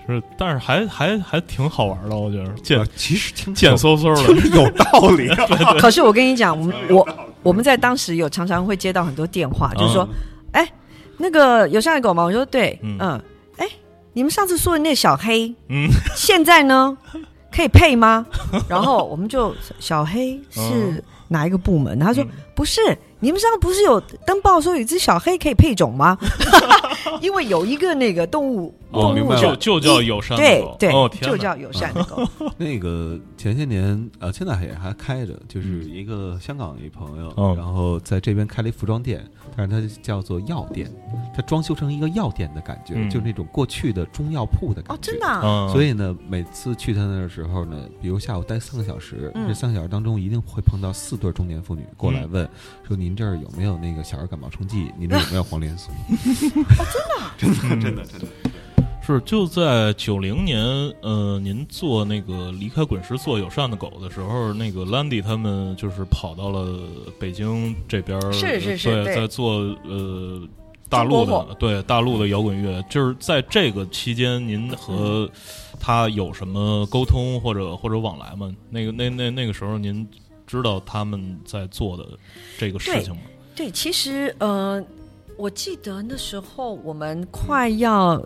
[0.08, 5.74] 是，但是还还还挺好玩的，我觉得贱呃其实挺贱嗖嗖的，有道理啊。
[5.80, 7.08] 可是我跟你讲，我们我
[7.41, 10.08] 我们在当时有常常会接到很多电话，就是说，
[10.51, 10.68] 哎，
[11.18, 12.24] 那个有上海狗吗？
[12.24, 13.22] 我说对，嗯嗯，
[13.58, 13.68] 哎，
[14.14, 16.97] 你们上次说的那小黑，嗯现在呢
[17.51, 18.26] 可以配吗？
[18.68, 21.97] 然后我们就小黑是嗯哪一个部门？
[21.99, 22.82] 他说嗯不是，
[23.24, 23.97] 你们上不是有
[24.28, 26.17] 登报说有只小黑可以配种吗？
[27.21, 32.21] 因为有一个那个动物哦，动物就明白了就叫友善的对狗，对哦，，天哪就叫友善的狗。
[32.57, 39.22] 那个前些年呃，现在也还开着，就是一个香港一朋友，嗯然后在这边开了一服装店，
[39.58, 40.89] 但是它叫做药店，
[41.36, 44.94] 它装修成一个药店的感觉，嗯就是那种过去的中药铺的感觉。
[44.96, 45.41] 哦，真的、啊？
[45.44, 52.50] 嗯，所以呢，每次去他那儿的时候呢，比如下午待三个小时，嗯这三个小时当中一定会碰到四对中年妇女过来问，
[52.88, 54.89] 说您这儿有没有那个小儿感冒冲剂？
[54.98, 55.91] 您这儿有没有黄连素？
[57.38, 58.28] 真的，真的，真的，真的。
[59.06, 60.64] 是就在九零年，
[61.01, 66.80] 呃，您做那个离开滚石做友善的狗的时候，那个 Landy 他们就是跑到了
[67.20, 70.41] 北京这边儿，是是是对，对在做呃
[70.89, 75.30] 大陆的对大陆的摇滚乐，就是在这个期间，您和
[75.80, 78.49] 他有什么沟通或者或者往来吗？
[78.70, 80.08] 那个那那那个时候，您
[80.47, 82.06] 知道他们在做的
[82.58, 83.22] 这个事情吗？
[83.56, 84.82] 对，其实呃，
[85.38, 88.24] 我记得那时候我们快要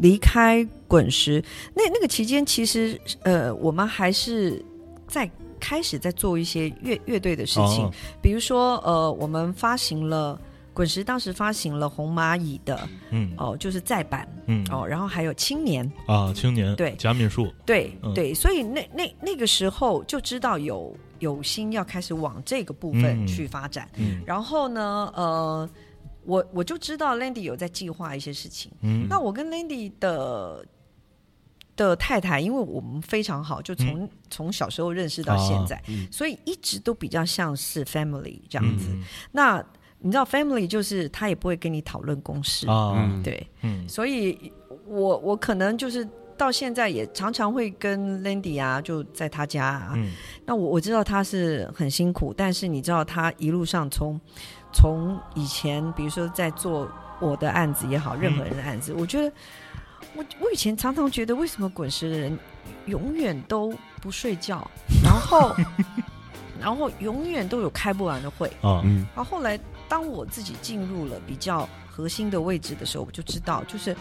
[0.00, 1.42] 离开滚石，
[1.74, 4.64] 那那个期间，其实呃，我们还是
[5.06, 5.30] 在
[5.60, 7.92] 开始在做一些乐乐队的事情，哦。
[8.20, 10.40] 比如说呃，我们发行了。
[10.74, 13.30] 滚石当时发行了红蚂蚁的嗯。
[13.36, 14.66] 哦，就是再版嗯。
[14.70, 18.14] 哦，然后还有青年，啊，青年对贾敏树，对、嗯。
[18.14, 23.26] 对，所以那那那个时候就知道有有心要开始往这个部分嗯。
[23.26, 23.86] 去发展。
[23.98, 24.22] 嗯。
[24.24, 25.68] 然后呢，呃，
[26.24, 28.70] 我我就知道 Landy 有在计划一些事情。
[28.80, 30.64] 嗯，那我跟 Landy 的
[31.76, 38.88] 的太太，因为我们非常好，就从、从小时候认识到现在，嗯所以一直都比较像是 family 这样子。
[38.90, 39.64] 嗯那
[39.98, 44.52] 你知道 family 就是他也不会跟你讨论公事，啊，嗯对，嗯所以
[44.86, 46.08] 我我可能就是。
[46.34, 49.92] 到现在也常常会跟 Landy 啊，就在他家啊。
[49.94, 50.12] 嗯
[50.44, 54.20] 那我我知道他是很辛苦，但是你知道他一路上从
[54.72, 59.32] 从以前，比如说在做我的案子也好，任何人的案子，我觉得
[60.14, 62.36] 我我以前常常觉得，为什么滚石的人
[62.86, 64.68] 永远都不睡觉，
[65.04, 65.54] 然后
[66.60, 68.48] 然后永远都有开不完的会。
[68.62, 69.58] 啊，嗯然后后来，
[69.88, 73.96] 当我自己进入了比较核心的位置的时候，我就知道，就是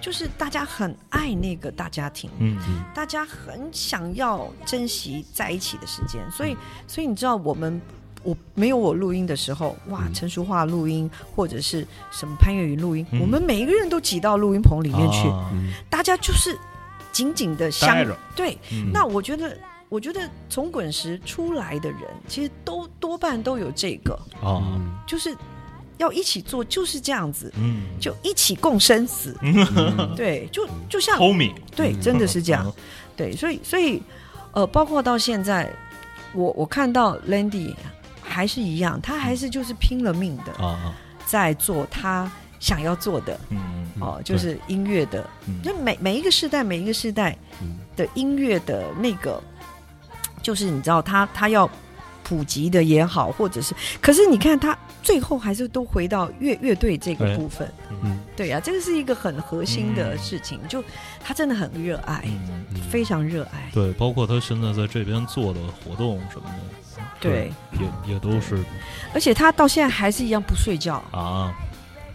[0.00, 2.58] 就是大家很爱那个大家庭，嗯
[2.94, 6.56] 大家很想要珍惜在一起的时间，所以
[6.86, 7.80] 所以你知道我们。
[8.22, 10.14] 我没有我录音的时候，哇，嗯。
[10.14, 13.20] 陈淑桦录音或者是什么潘越云录音，嗯。
[13.20, 15.28] 我们每一个人都挤到录音棚里面去，
[15.90, 16.56] 大家就是
[17.12, 18.56] 紧紧的相对。
[18.70, 18.90] 嗯。
[18.92, 19.56] 那我觉得，
[19.88, 25.36] 我觉得从滚石出来的人，其实都多半都有这个，哦，嗯就是
[25.98, 29.36] 要一起做，就是这样子，嗯，就一起共生死。
[29.42, 30.14] 嗯。
[30.16, 32.00] 对，就就像 homie，对，嗯。
[32.00, 32.72] 真的是这样。
[33.16, 34.02] 对，所以所以
[34.52, 35.70] 呃，包括到现在，
[36.32, 37.74] 我我看到 Landy
[38.32, 40.94] 还是一样，他还是就是拼了命的啊，
[41.26, 43.60] 在做他想要做的嗯
[44.00, 45.60] 哦、就是音乐的，嗯。
[45.62, 47.78] 就每每一个时代每一个时代嗯。
[47.94, 49.40] 的音乐的那个，
[50.42, 51.68] 就是你知道他他要
[52.24, 57.70] 普及的也好，或者是，可是你看他最后还是都回到乐乐队这个部分，
[58.02, 58.18] 嗯。
[58.34, 60.82] 对呀、这个是一个很核心的嗯事情，就
[61.22, 62.24] 他真的很热爱，
[62.90, 66.81] 非常热爱，对，包括他现在在这边做的活动什么的，
[67.22, 68.62] 对，也也都是
[69.14, 71.54] 而且他到现在还是一样不睡觉，啊，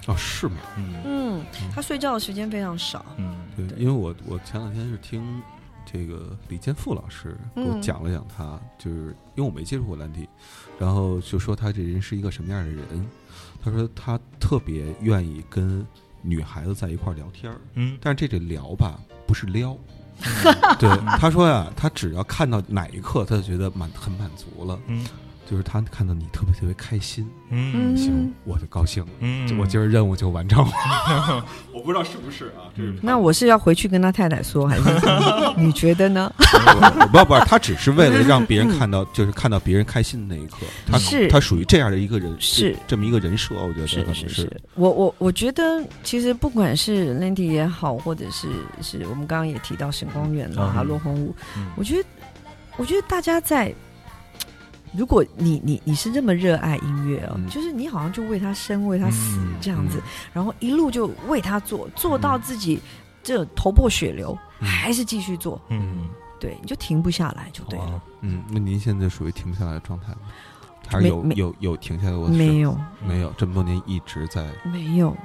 [0.08, 0.58] 哦是吗？
[0.76, 0.94] 嗯。
[1.06, 3.36] 嗯，他睡觉的时间非常少，嗯。
[3.56, 3.78] 对，对。
[3.80, 5.42] 因为我我前两天是听
[5.86, 7.82] 这个李建富老师给我嗯。
[7.82, 10.28] 讲了讲他，就是因为我没接触过兰迪，
[10.78, 12.86] 然后就说他这人是一个什么样的人。
[13.64, 15.86] 他说他特别愿意跟
[16.22, 17.98] 女孩子在一块儿聊天儿，嗯。
[18.02, 19.78] 但是这这聊吧不是撩。
[20.80, 20.90] 对，
[21.20, 25.06] 他说呀，他只要看到哪一刻，他就觉得满很满足了，嗯。
[25.50, 27.96] 就是他看到你特别特别开心，嗯。
[27.96, 30.72] 行嗯，我就高兴了，嗯，我今儿任务就完成了。
[31.74, 34.84] 我不知道是不是啊，这是那我是要回去跟他太太说，还是
[35.58, 36.32] 你觉得呢？
[36.38, 40.58] 我不不是，他只是为了让别人看到，就是看到别人开心的那一刻。
[40.86, 41.28] 他是。
[41.30, 42.74] 他属于这样的一个人，是。
[42.74, 48.48] 这这么一个人设，我觉得可能是是是，我我我觉得其实不管是 Landy 也好，或者是
[48.82, 50.86] 是我们刚刚也提到沈光远啦、嗯。
[50.86, 51.68] 罗红武，嗯。
[51.78, 52.10] 我觉得
[52.78, 53.74] 我觉得大家在，
[54.98, 60.02] 如果你你你是这么热爱音乐哦，嗯就是你好像就为他生为他死嗯这样子，
[60.34, 62.80] 然后一路就为他做，做到自己
[63.22, 68.02] 这头破血流，嗯还是继续做，嗯，对，你就停不下来就对了。
[68.22, 70.20] 嗯，那您现在属于停不下来的状态吗？
[70.90, 72.28] 还是有有有停下来过？
[72.30, 74.50] 没有没有，这么多年一直在。
[74.64, 75.16] 没有，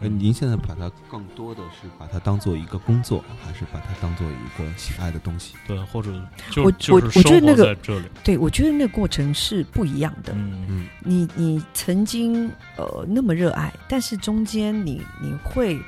[0.00, 5.54] 呃，您现在把它更多的是把它当做一个工作，还是把它当做一个喜爱的东西？
[5.66, 6.10] 对，或者
[6.50, 10.32] 就我就是我我觉得那个生活在这里，对，我觉得那个过程是不一样的。
[10.32, 15.78] 嗯嗯你你曾经呃那么热爱，但是中间你你会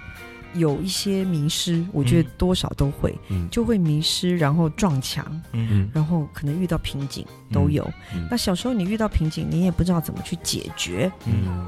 [0.55, 7.83] 有一些迷失，我觉得嗯多少都会，嗯就会迷失，然后撞墙，嗯嗯然后可能遇到瓶颈都有。
[8.15, 11.11] 嗯那小时候你遇到瓶颈，你也不知道怎么去解决。
[11.25, 11.67] 嗯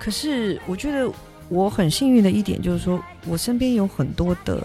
[0.00, 1.10] 可是我觉得
[1.48, 4.62] 我很幸运的一点就是说，我身边有很多的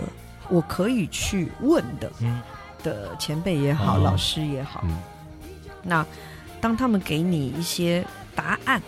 [0.50, 2.42] 我可以去问的嗯
[2.84, 4.82] 的前辈也好，哦老师也好。
[4.86, 4.98] 嗯
[5.82, 6.06] 那
[6.60, 8.06] 当他们给你一些
[8.36, 8.82] 答案，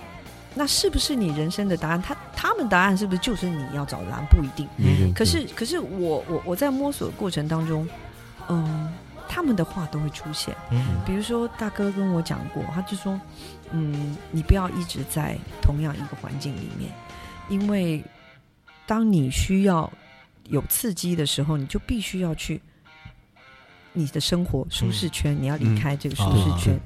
[0.53, 2.01] 那是不是你人生的答案？
[2.01, 4.25] 他他们答案是不是就是你要找的答案？
[4.29, 4.67] 不一定。
[4.77, 7.87] 嗯可是可是我我我在摸索的过程当中，
[8.49, 8.91] 嗯，
[9.29, 10.53] 他们的话都会出现。
[10.69, 13.17] 嗯比如说大哥跟我讲过，他就说，
[13.71, 16.91] 嗯，你不要一直在同样一个环境里面，
[17.51, 18.01] 因为
[18.87, 19.91] 当你需要
[20.49, 22.61] 有刺激的时候，你就必须要去
[23.91, 26.79] 你的生活舒适圈，你要离开这个舒适圈。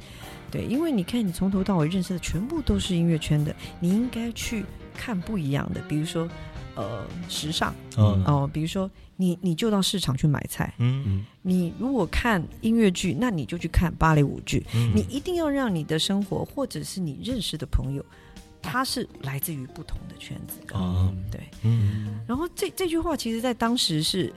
[0.49, 6.27] 对，因为你看，你从头到尾认识的全部都是音乐圈的，你应该去看不一样的，比如说，
[6.75, 7.75] 呃，时尚。
[7.97, 8.23] 嗯。
[8.25, 11.25] 哦、比如说你你就到市场去买菜，嗯嗯。
[11.41, 14.91] 你如果看音乐剧，那你就去看芭蕾舞剧，嗯。
[14.95, 18.05] 你一定要让你的生活或者是你认识的朋友，
[18.65, 21.13] 他是来自于不同的圈子的，啊。
[21.31, 21.39] 对。
[21.63, 22.19] 嗯。
[22.27, 24.33] 然后这这句话，其实在当时是，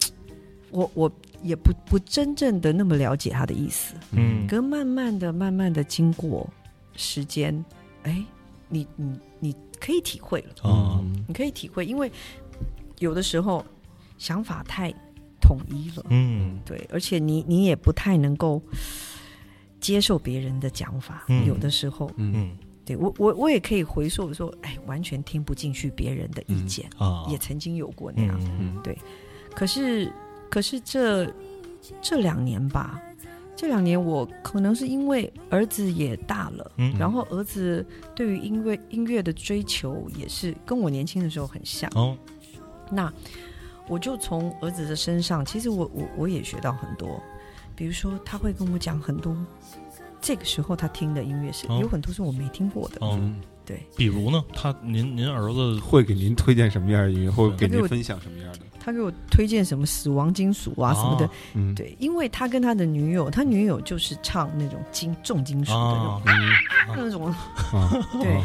[0.72, 1.12] 我我
[1.42, 4.46] 也不不真正的那么了解他的意思，嗯。
[4.46, 6.48] 可是慢慢的、慢慢的经过
[6.96, 7.64] 时间，
[8.04, 8.24] 哎，
[8.68, 11.04] 你你你可以体会了，啊。
[11.26, 12.10] 你可以体会，因为
[12.98, 13.64] 有的时候
[14.16, 14.90] 想法太
[15.40, 16.58] 统一了，嗯。
[16.64, 18.60] 对，而且你你也不太能够
[19.80, 21.46] 接受别人的讲法，嗯。
[21.46, 22.58] 有的时候，嗯嗯
[22.88, 28.40] 对我我我也可以回溯说，哎，完全听不进去别人的意见，啊也曾经有过那样。
[28.40, 28.96] 嗯嗯
[29.54, 30.10] 可是
[30.48, 31.30] 可是这
[32.00, 32.98] 这两年吧，
[33.54, 36.72] 这两年我可能是因为儿子也大了。
[36.76, 37.84] 嗯然后儿子
[38.14, 42.16] 对于音乐音乐的追求也是跟我年轻的时候很像，哦
[42.90, 43.12] 那
[43.86, 47.20] 我就从儿子的身上，其实我我我也学到很多，
[47.74, 49.36] 比如说他会跟我讲很多，
[50.20, 51.78] 这个时候他听的音乐是、哦。
[51.80, 58.60] 有很多是我没听过的，哦，嗯，对，比如呢，他您您儿子会给您推荐什么样的音乐，或者给您分享什么样的？
[58.80, 66.22] 他给我推荐什么死亡金属啊什么的，啊嗯，对，因为他跟他的女友，他女友就是唱那种金重金属的那种、
[66.96, 67.26] 那种，
[67.72, 67.90] 啊，
[68.22, 68.42] 对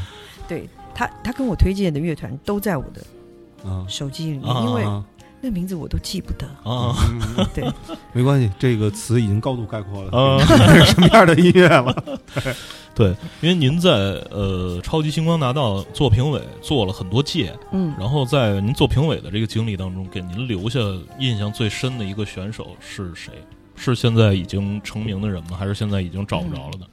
[0.47, 3.85] 对，他他跟我推荐的乐团都在我的啊。
[3.87, 5.05] 手机里面，啊因为啊，
[5.45, 6.95] 那名字我都记不得，啊
[7.37, 7.69] 嗯对，
[8.13, 12.21] 没关系，这个词已经高度概括了啊是什么样的音乐了？
[12.95, 13.09] 对，
[13.41, 13.89] 因为您在
[14.31, 20.79] 呃超级星光大道做评委做了很多届，嗯，然后在您做评委的这个经历当中，给您留下
[21.19, 23.33] 印象最深的一个选手是谁？
[23.75, 25.57] 是现在已经成名的人吗？
[25.59, 26.87] 还是现在已经找不着了的？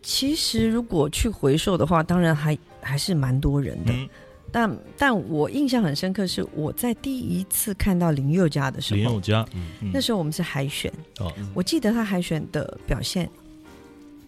[0.00, 3.92] 其实如果去回溯的话，当然还还是蛮多人的。
[3.92, 4.08] 嗯，
[4.52, 9.90] 但但我印象很深刻，是我在第一次看到林宥嘉的时候林宥，嘉，嗯嗯。
[9.92, 13.28] 那时候我们是海选，哦，我记得他海选的表现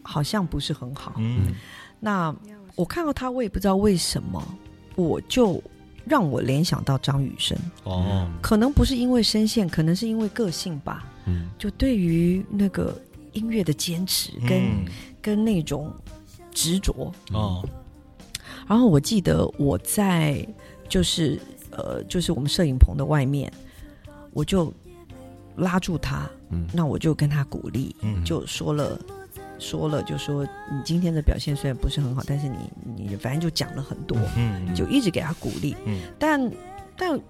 [0.02, 1.14] 好像不是很好。
[1.18, 1.54] 嗯。
[2.00, 2.34] 那
[2.74, 4.42] 我看到他，我也不知道为什么，
[4.94, 5.62] 我就
[6.04, 11.06] 让我联想到张雨生，哦，可能不是因为声线，可能是因为个性吧。
[11.26, 11.48] 嗯。
[11.58, 13.00] 就对于那个
[13.32, 14.86] 音乐的坚持跟、嗯。
[15.22, 15.92] 跟那种
[16.52, 17.68] 执着，哦，
[18.66, 20.46] 然后我记得我在
[20.88, 21.38] 就是
[21.70, 23.52] 呃，就是我们摄影棚的外面，
[24.32, 24.72] 我就
[25.56, 26.66] 拉住他，嗯。
[26.72, 28.24] 那我就跟他鼓励，嗯。
[28.24, 28.98] 就说了
[29.58, 32.56] 说了，就说你今天的表现虽然不是很好，但是你
[32.96, 36.00] 你反正就讲了很多，嗯就一直给他鼓励，嗯。
[36.18, 36.50] 但
[36.96, 37.20] 但。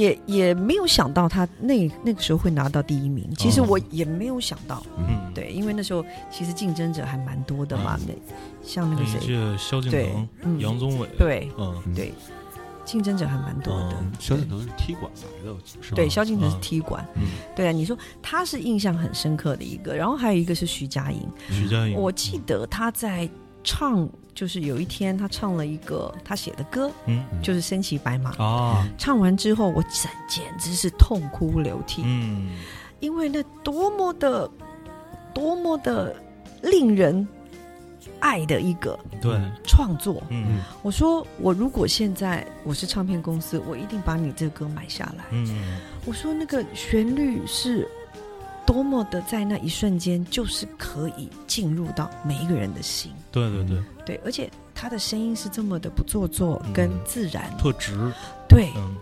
[0.00, 8.14] 也也没有想到他那那个时候会拿到第一名，其实哦我也没有想到，嗯，对，因为那时候其实竞争者还蛮多的嘛，那
[8.66, 11.82] 像那个谁，届萧敬对腾、，嗯，杨宗纬，对嗯。
[11.86, 11.94] 嗯。
[11.94, 12.12] 对，
[12.84, 13.96] 竞争者还蛮多的。
[14.00, 15.96] 嗯萧敬腾是踢馆来的，是吧？
[15.96, 17.22] 对，萧敬腾是啊踢馆，嗯，
[17.54, 23.28] 对啊，你说他是印象很深刻的一个，然后还有一个是徐佳莹，徐佳莹，我记得他在
[23.62, 32.50] 唱，就是有一天他唱了一个他写的歌，嗯就是《身骑白马》，啊，唱完之后我简简直是痛哭流涕，嗯。
[33.00, 34.50] 因为那多么的
[35.32, 36.14] 多么的
[36.62, 37.26] 令人
[38.18, 40.22] 爱的一个对，创作。
[40.28, 45.24] 嗯我说，我如果现在我是唱片公司，我一定把你这个歌买下来。
[45.30, 45.80] 嗯。
[46.04, 47.88] 我说那个旋律是
[48.66, 53.10] 多么的在那一瞬间，就是可以进入到每一个人的心。
[53.32, 57.56] 对对对，对，而且他的声音是这么的不做作跟嗯自然。
[57.58, 58.12] 特直，
[58.48, 58.96] 对，嗯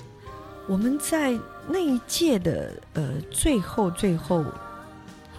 [0.69, 1.33] 我们在
[1.67, 4.45] 那一届的呃最后最后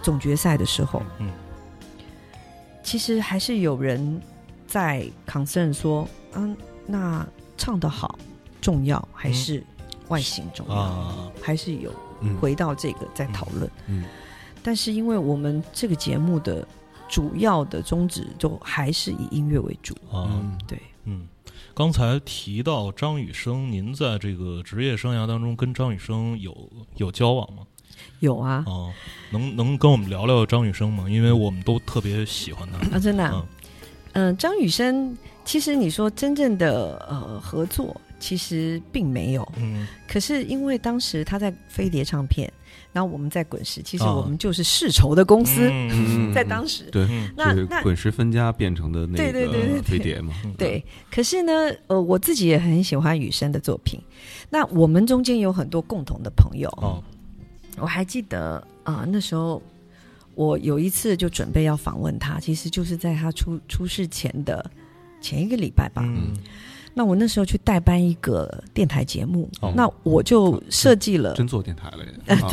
[0.02, 1.30] 总决赛的时候，嗯
[2.82, 4.20] 其实还是有人
[4.66, 7.24] 在 concern 说，嗯，那
[7.56, 8.18] 唱的好
[8.60, 9.62] 重要还是
[10.08, 10.74] 外形重要？
[10.74, 13.70] 啊，还是有嗯回到这个在讨论。
[13.86, 14.02] 嗯
[14.64, 16.66] 但是因为我们这个节目的
[17.10, 21.26] 主要的宗旨就还是以音乐为主，啊，嗯对，嗯，
[21.74, 26.56] 刚才提到张雨生，您在这个职业生涯当中跟张雨生有
[26.96, 27.64] 有交往吗？
[28.20, 28.92] 有啊哦，
[29.32, 31.10] 能能跟我们聊聊张雨生吗？
[31.10, 32.96] 因为我们都特别喜欢他。
[32.96, 33.44] 啊，真的、啊
[34.12, 39.46] 嗯，嗯、张雨生，其实你说真正的呃合作，其实并没有。
[39.56, 42.50] 嗯可是因为当时他在飞碟唱片，
[42.92, 44.14] 然后我们在滚石，其实啊。
[44.14, 46.84] 我们就是世仇的公司，嗯在当时。
[46.90, 49.82] 对，嗯就是那那滚石分家变成的那对对对对对。
[49.82, 51.52] 飞碟嘛， 对，可是呢，
[51.86, 54.00] 呃，我自己也很喜欢雨生的作品。
[54.48, 57.02] 那我们中间有很多共同的朋友，哦。
[57.78, 59.62] 我还记得啊、那时候
[60.34, 64.68] 我有一次就准备要访问他，其实就是在他出出事前的
[65.20, 66.02] 前一个礼拜吧。
[66.04, 66.36] 嗯
[66.94, 69.72] 那我那时候去代班一个电台节目，哦。
[69.76, 72.50] 那我就设计了，真做电台了也， 啊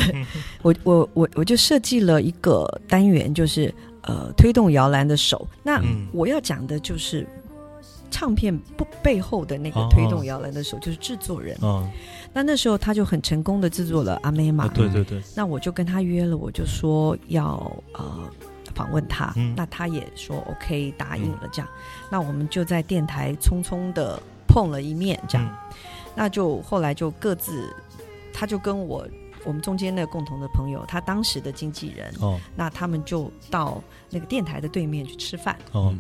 [0.62, 5.48] 我我我我就设计了一个单元，就是呃推动摇篮的手。
[5.64, 6.08] 那嗯。
[6.14, 7.28] 我要讲的就是
[8.10, 11.58] 唱片不背后的那个哦推动摇篮的手，就是制作人。
[11.62, 11.90] 啊
[12.34, 17.56] 那那时候他就很成功的制作了阿妹嘛，啊，对对对，那我就跟他约了，我就说要
[17.94, 18.30] 呃
[18.76, 19.56] 访问他，嗯。
[19.56, 21.68] 那他也说 OK 答应了，这样，
[22.10, 25.78] 那我们就在电台匆匆的碰了一面，这样，嗯。
[26.16, 27.74] 那就后来就各自，
[28.34, 29.08] 他就跟我
[29.44, 32.40] 我们中间那个共同的朋友，他当时的经纪人，哦。
[32.56, 35.94] 那他们就到那个电台的对面去吃饭，哦。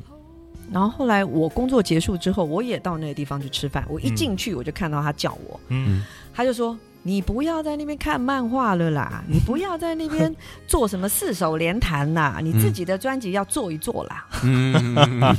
[0.72, 4.16] 然后后来我工作结束之后，我也到那个地方去吃饭，我一嗯。
[4.16, 6.04] 进去我就看到他叫我，嗯。
[6.34, 10.36] 他就说：“你不要在那边看漫画了啦， 你不要在那边
[10.68, 14.28] 做什么四手联弹啦，你自己的专辑要做一做啦。
[14.44, 15.36] 嗯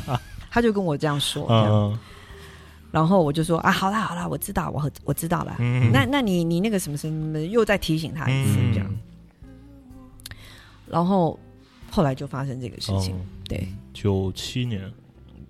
[0.50, 1.90] 他就跟我这样说，这样。
[1.92, 2.00] 啊
[2.90, 5.54] 然后我就说：“啊，好啦好啦，我知道，我我知道了。
[5.58, 5.92] 嗯。
[5.92, 8.72] 那那你你那个什么什么，又再提醒他一次嗯。
[8.72, 8.90] 这样。
[10.86, 11.38] 然后
[11.90, 13.20] 后来就发生这个事情，哦。
[13.46, 13.68] 对。
[13.92, 14.90] 九七年。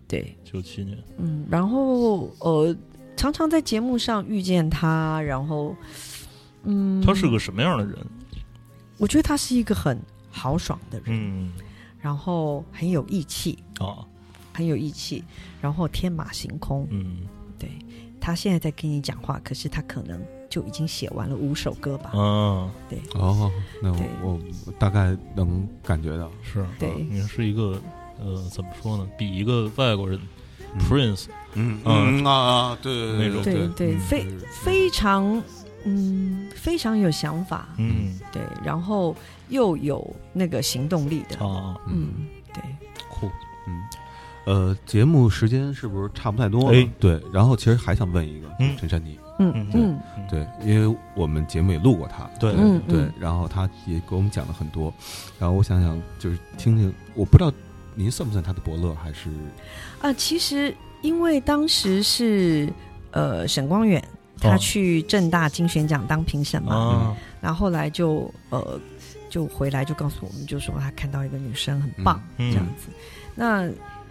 [0.09, 0.99] 对，九七年。
[1.19, 2.77] 嗯，然后呃，
[3.17, 5.77] 常常在节目上遇见他，然后
[6.65, 7.97] 嗯，他是个什么样的人？
[8.97, 9.97] 我觉得他是一个很
[10.29, 11.53] 豪爽的人，嗯。
[12.01, 14.05] 然后很有义气，啊
[14.59, 15.23] 很有义气，
[15.61, 16.85] 然后天马行空。
[16.91, 17.19] 嗯。
[17.57, 17.71] 对
[18.21, 22.11] 他现在在跟你讲话，可是他可能就已经写完了五首歌吧。
[22.15, 22.99] 嗯，对。
[23.15, 23.51] 哦，
[23.81, 26.91] 那我我我大概能感觉到，是对。
[27.09, 27.81] 你是一个
[28.21, 29.09] 呃怎么说呢？
[29.17, 30.19] 比一个外国人
[30.75, 33.43] 嗯 Prince 嗯嗯嗯啊啊，对那种。
[33.43, 35.43] 对对，嗯非非常
[35.85, 38.19] 嗯非常有想法，嗯。
[38.33, 39.17] 对，然后
[39.49, 41.77] 又有那个行动力的，啊。
[41.89, 42.63] 嗯，对，
[43.09, 43.27] 酷
[43.67, 43.83] 嗯，
[44.49, 46.79] 呃，节目时间是不是差不太多了？
[46.79, 46.89] 哎。
[46.99, 48.75] 对，然后其实还想问一个，嗯。
[48.79, 50.01] 陈珊妮，嗯嗯嗯。
[50.31, 52.55] 对，因为我们节目也录过他，对。
[52.57, 52.81] 嗯。
[52.89, 54.91] 对嗯，然后他也给我们讲了很多，
[55.39, 57.53] 然后我想想，就是听听，我不知道
[57.95, 59.29] 您算不算他的伯乐，还是？
[60.01, 62.73] 啊，其实因为当时是
[63.11, 64.03] 呃沈光远。
[64.41, 64.59] 他哦。
[64.59, 68.81] 去正大金选奖当评审嘛，啊然后后来就呃
[69.29, 72.53] 就回来就告诉我们，就说他看到一个女生很棒、嗯。
[72.53, 72.89] 这样子。
[73.35, 73.69] 那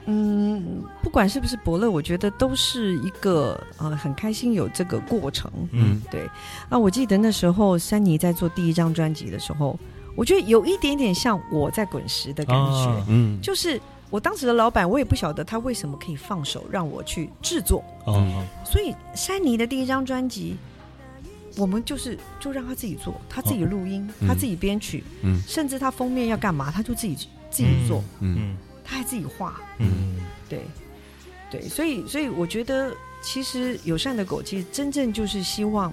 [0.09, 5.51] 嗯，不管是不是伯乐，我觉得都是一个呃很开心有这个过程。
[5.71, 6.01] 嗯。
[6.09, 6.29] 对，
[6.69, 9.77] 那我记得那时候珊妮在做第一张专辑的时候，
[10.15, 13.79] 我觉得有一点点像我在滚石的感觉，啊嗯，就是
[14.09, 18.15] 我当时的老板，我也不晓得他为什么可以放手让我去制作，啊
[18.63, 20.55] 所以珊妮的第一张专辑，
[21.57, 24.27] 我们就是就让他自己做，他自己录音，嗯。
[24.27, 25.41] 他自己编曲，嗯。
[25.45, 27.13] 甚至他封面要干嘛，他就自己
[27.49, 28.37] 自己做，嗯。
[28.39, 28.57] 嗯
[28.87, 30.15] 他还自己画，嗯。
[30.47, 30.61] 对
[31.51, 32.95] 对，所以所以我觉得。
[33.19, 35.91] 其实友善的狗，其实真正就是希望，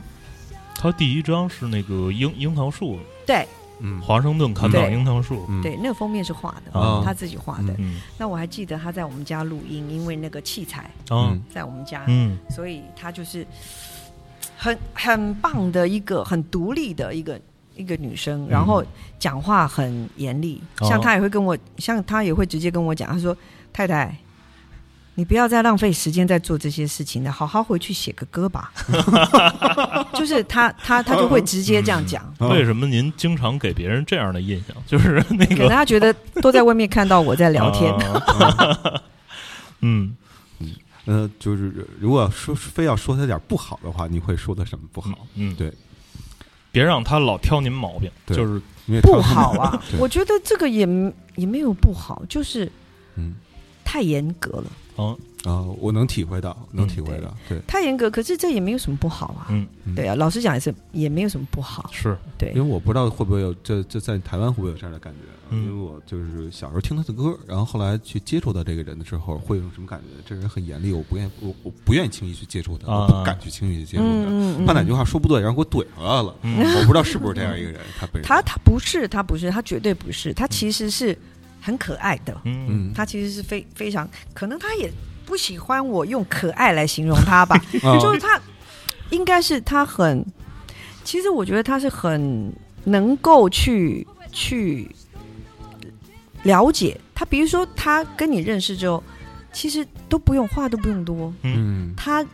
[0.76, 3.48] 他第一张是那个樱樱桃树，对。
[3.80, 3.98] 嗯。
[4.00, 5.46] 华盛顿砍倒樱桃树。
[5.48, 5.62] 嗯。
[5.62, 7.02] 对，那个封面是画的，啊。
[7.02, 7.74] 他自己画的。
[7.78, 7.98] 嗯。
[8.18, 11.32] 那我还记得他在我们家录音，因为那个器材啊。
[11.32, 11.42] 嗯。
[11.52, 12.38] 在我们家，嗯。
[12.50, 13.44] 所以他就是
[14.56, 17.40] 很很棒的一个很独立的一个
[17.76, 18.84] 一个女生，然后
[19.18, 20.88] 讲话很严厉，哦。
[20.88, 23.36] 像她也会跟我，像她也会直接跟我讲，她说
[23.72, 24.16] ：“太太，
[25.16, 28.72] 你不要再浪费时间在做这些事情了，好好回去写个歌吧。
[30.14, 32.48] ”就是她她她就会直接这样讲，嗯。
[32.50, 34.76] 为什么您经常给别人这样的印象？
[34.86, 37.92] 就是那可能觉得都在外面看到我在聊天。
[37.92, 39.02] 啊
[39.86, 40.16] 嗯，
[41.04, 45.26] 呃，就是如果说非要说他点不好的话，你会说他什么不好？
[45.34, 45.70] 嗯，对，
[46.74, 48.60] 别让他老挑您毛病，就是
[49.00, 50.80] 不好啊， 我觉得这个也
[51.36, 52.70] 也没有不好，就是
[53.14, 53.36] 嗯。
[53.84, 54.64] 太严格了，
[54.98, 58.10] 嗯啊，我能体会到，能体会到，对，太严格。
[58.10, 59.94] 可是这也没有什么不好啊，嗯嗯。
[59.94, 62.16] 对啊，老实讲也是也没有什么不好，是。
[62.38, 62.50] 对。
[62.50, 65.64] 因为我不知道会不会有这这在台湾会不会有这样的感觉啊，嗯。
[65.64, 70.22] 因为我就是小时候听他的歌，然后后来去接触到这个人的时候，会有什么感觉？
[70.26, 73.00] 这人很严厉，我不愿意，我我不愿意轻易去接触他，啊。
[73.00, 74.08] 我不敢去轻易去接触他。
[74.28, 76.58] 嗯他哪句话说不对，然后给我怼回来了，嗯。
[76.76, 81.16] 我不知道是不是这样一个人，他本人 他他不是，他不是，他绝对不是，他其实是
[81.60, 82.66] 很可爱的，嗯。
[82.68, 84.90] 嗯，他其实是非非常，可能他也
[85.26, 88.40] 不喜欢我用可爱来形容他吧，啊 就是他
[89.10, 90.24] 应该是他很，
[91.04, 92.52] 其实我觉得他是很
[92.84, 94.88] 能够去去
[96.42, 96.98] 了解。
[97.14, 99.02] 他，比如说他跟你认识之后，
[99.52, 101.94] 其实都不用话都不用多，嗯。
[101.96, 102.24] 他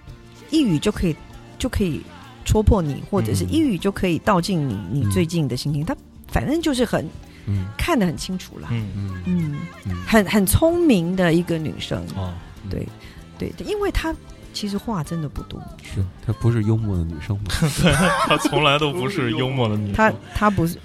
[0.50, 1.14] 一语就可以
[1.58, 2.00] 就可以
[2.44, 3.52] 戳破你，或者是嗯。
[3.52, 5.94] 一语就可以道尽你你最近的心情，他
[6.28, 7.06] 反正就是很
[7.46, 7.66] 嗯。
[7.76, 9.22] 看得很清楚啦，嗯嗯。
[9.26, 9.96] 嗯，嗯。
[10.06, 12.32] 很很聪明的一个女生，哦，
[12.68, 12.86] 对
[13.38, 14.14] 对对，因为她
[14.52, 17.44] 其实话真的不多，是她不是幽默的女生吗？
[18.26, 20.76] 她从来都不是幽默的女生，她她不是，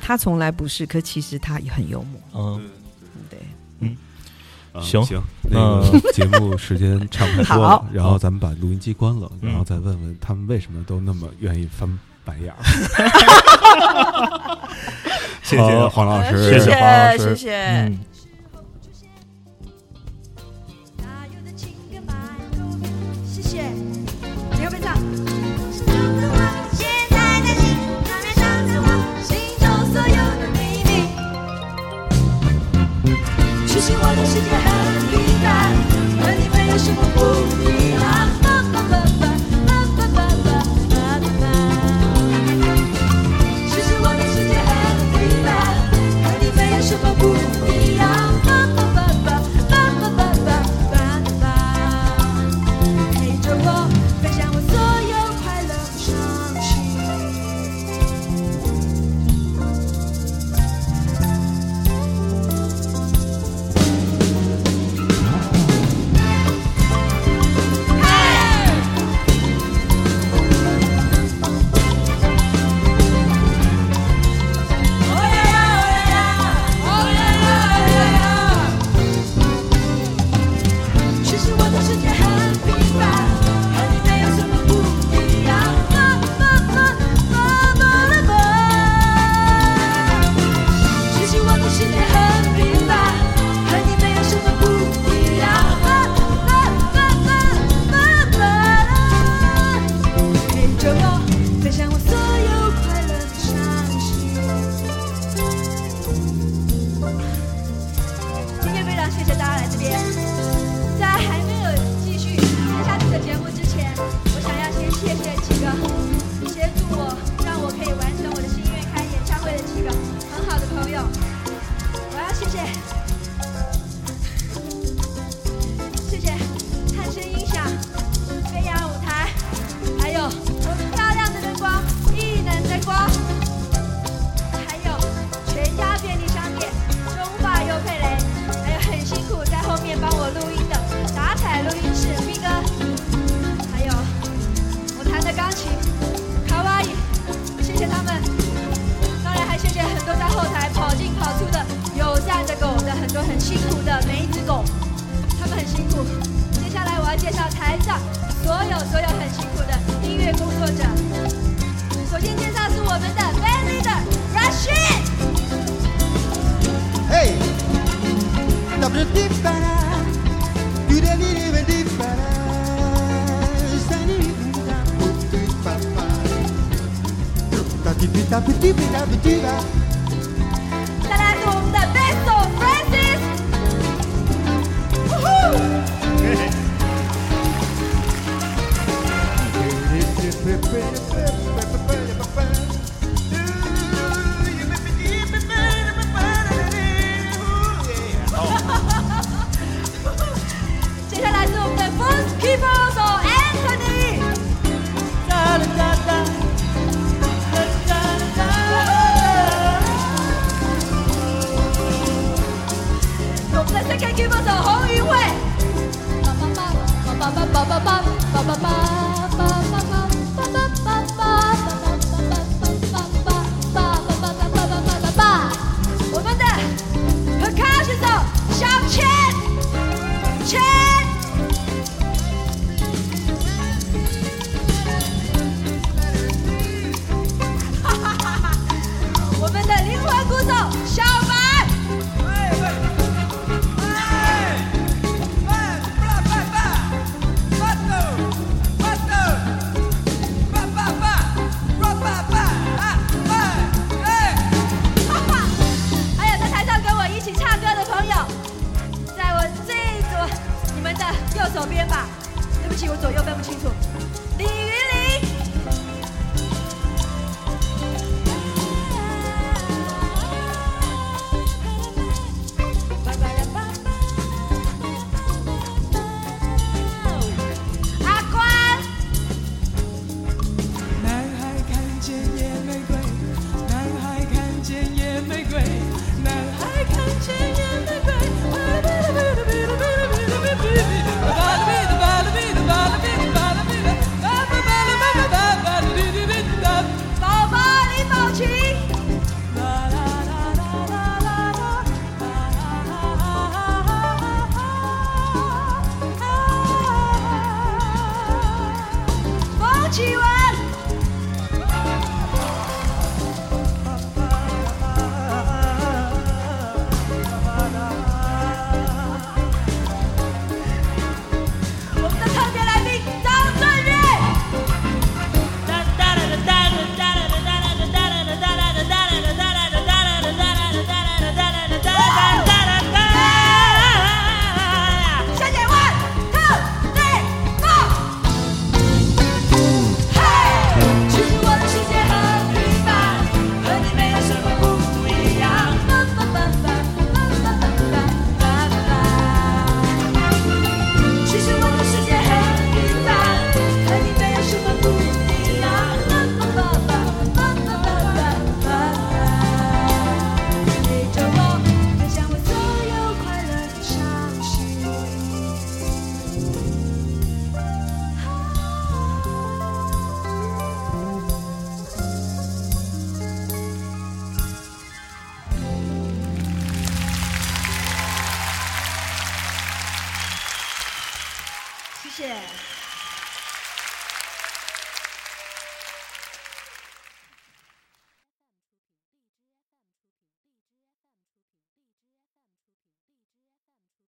[0.00, 2.20] 她从来不是，可其实她也很幽默，
[2.56, 2.70] 嗯。
[3.28, 3.38] 对，
[3.80, 3.96] 嗯
[4.80, 11.86] 行行，那个 节目时间差不多了，然后咱们把录音机关了，嗯然后再问问他们为什么都那么愿意翻
[12.24, 12.56] 白眼儿。
[15.42, 17.92] 谢谢黄老师，谢谢黄老师谢谢。
[33.84, 34.70] 其实我的世界很
[35.10, 35.50] 平淡，
[36.22, 37.18] 和你没有什么不
[37.66, 37.71] 一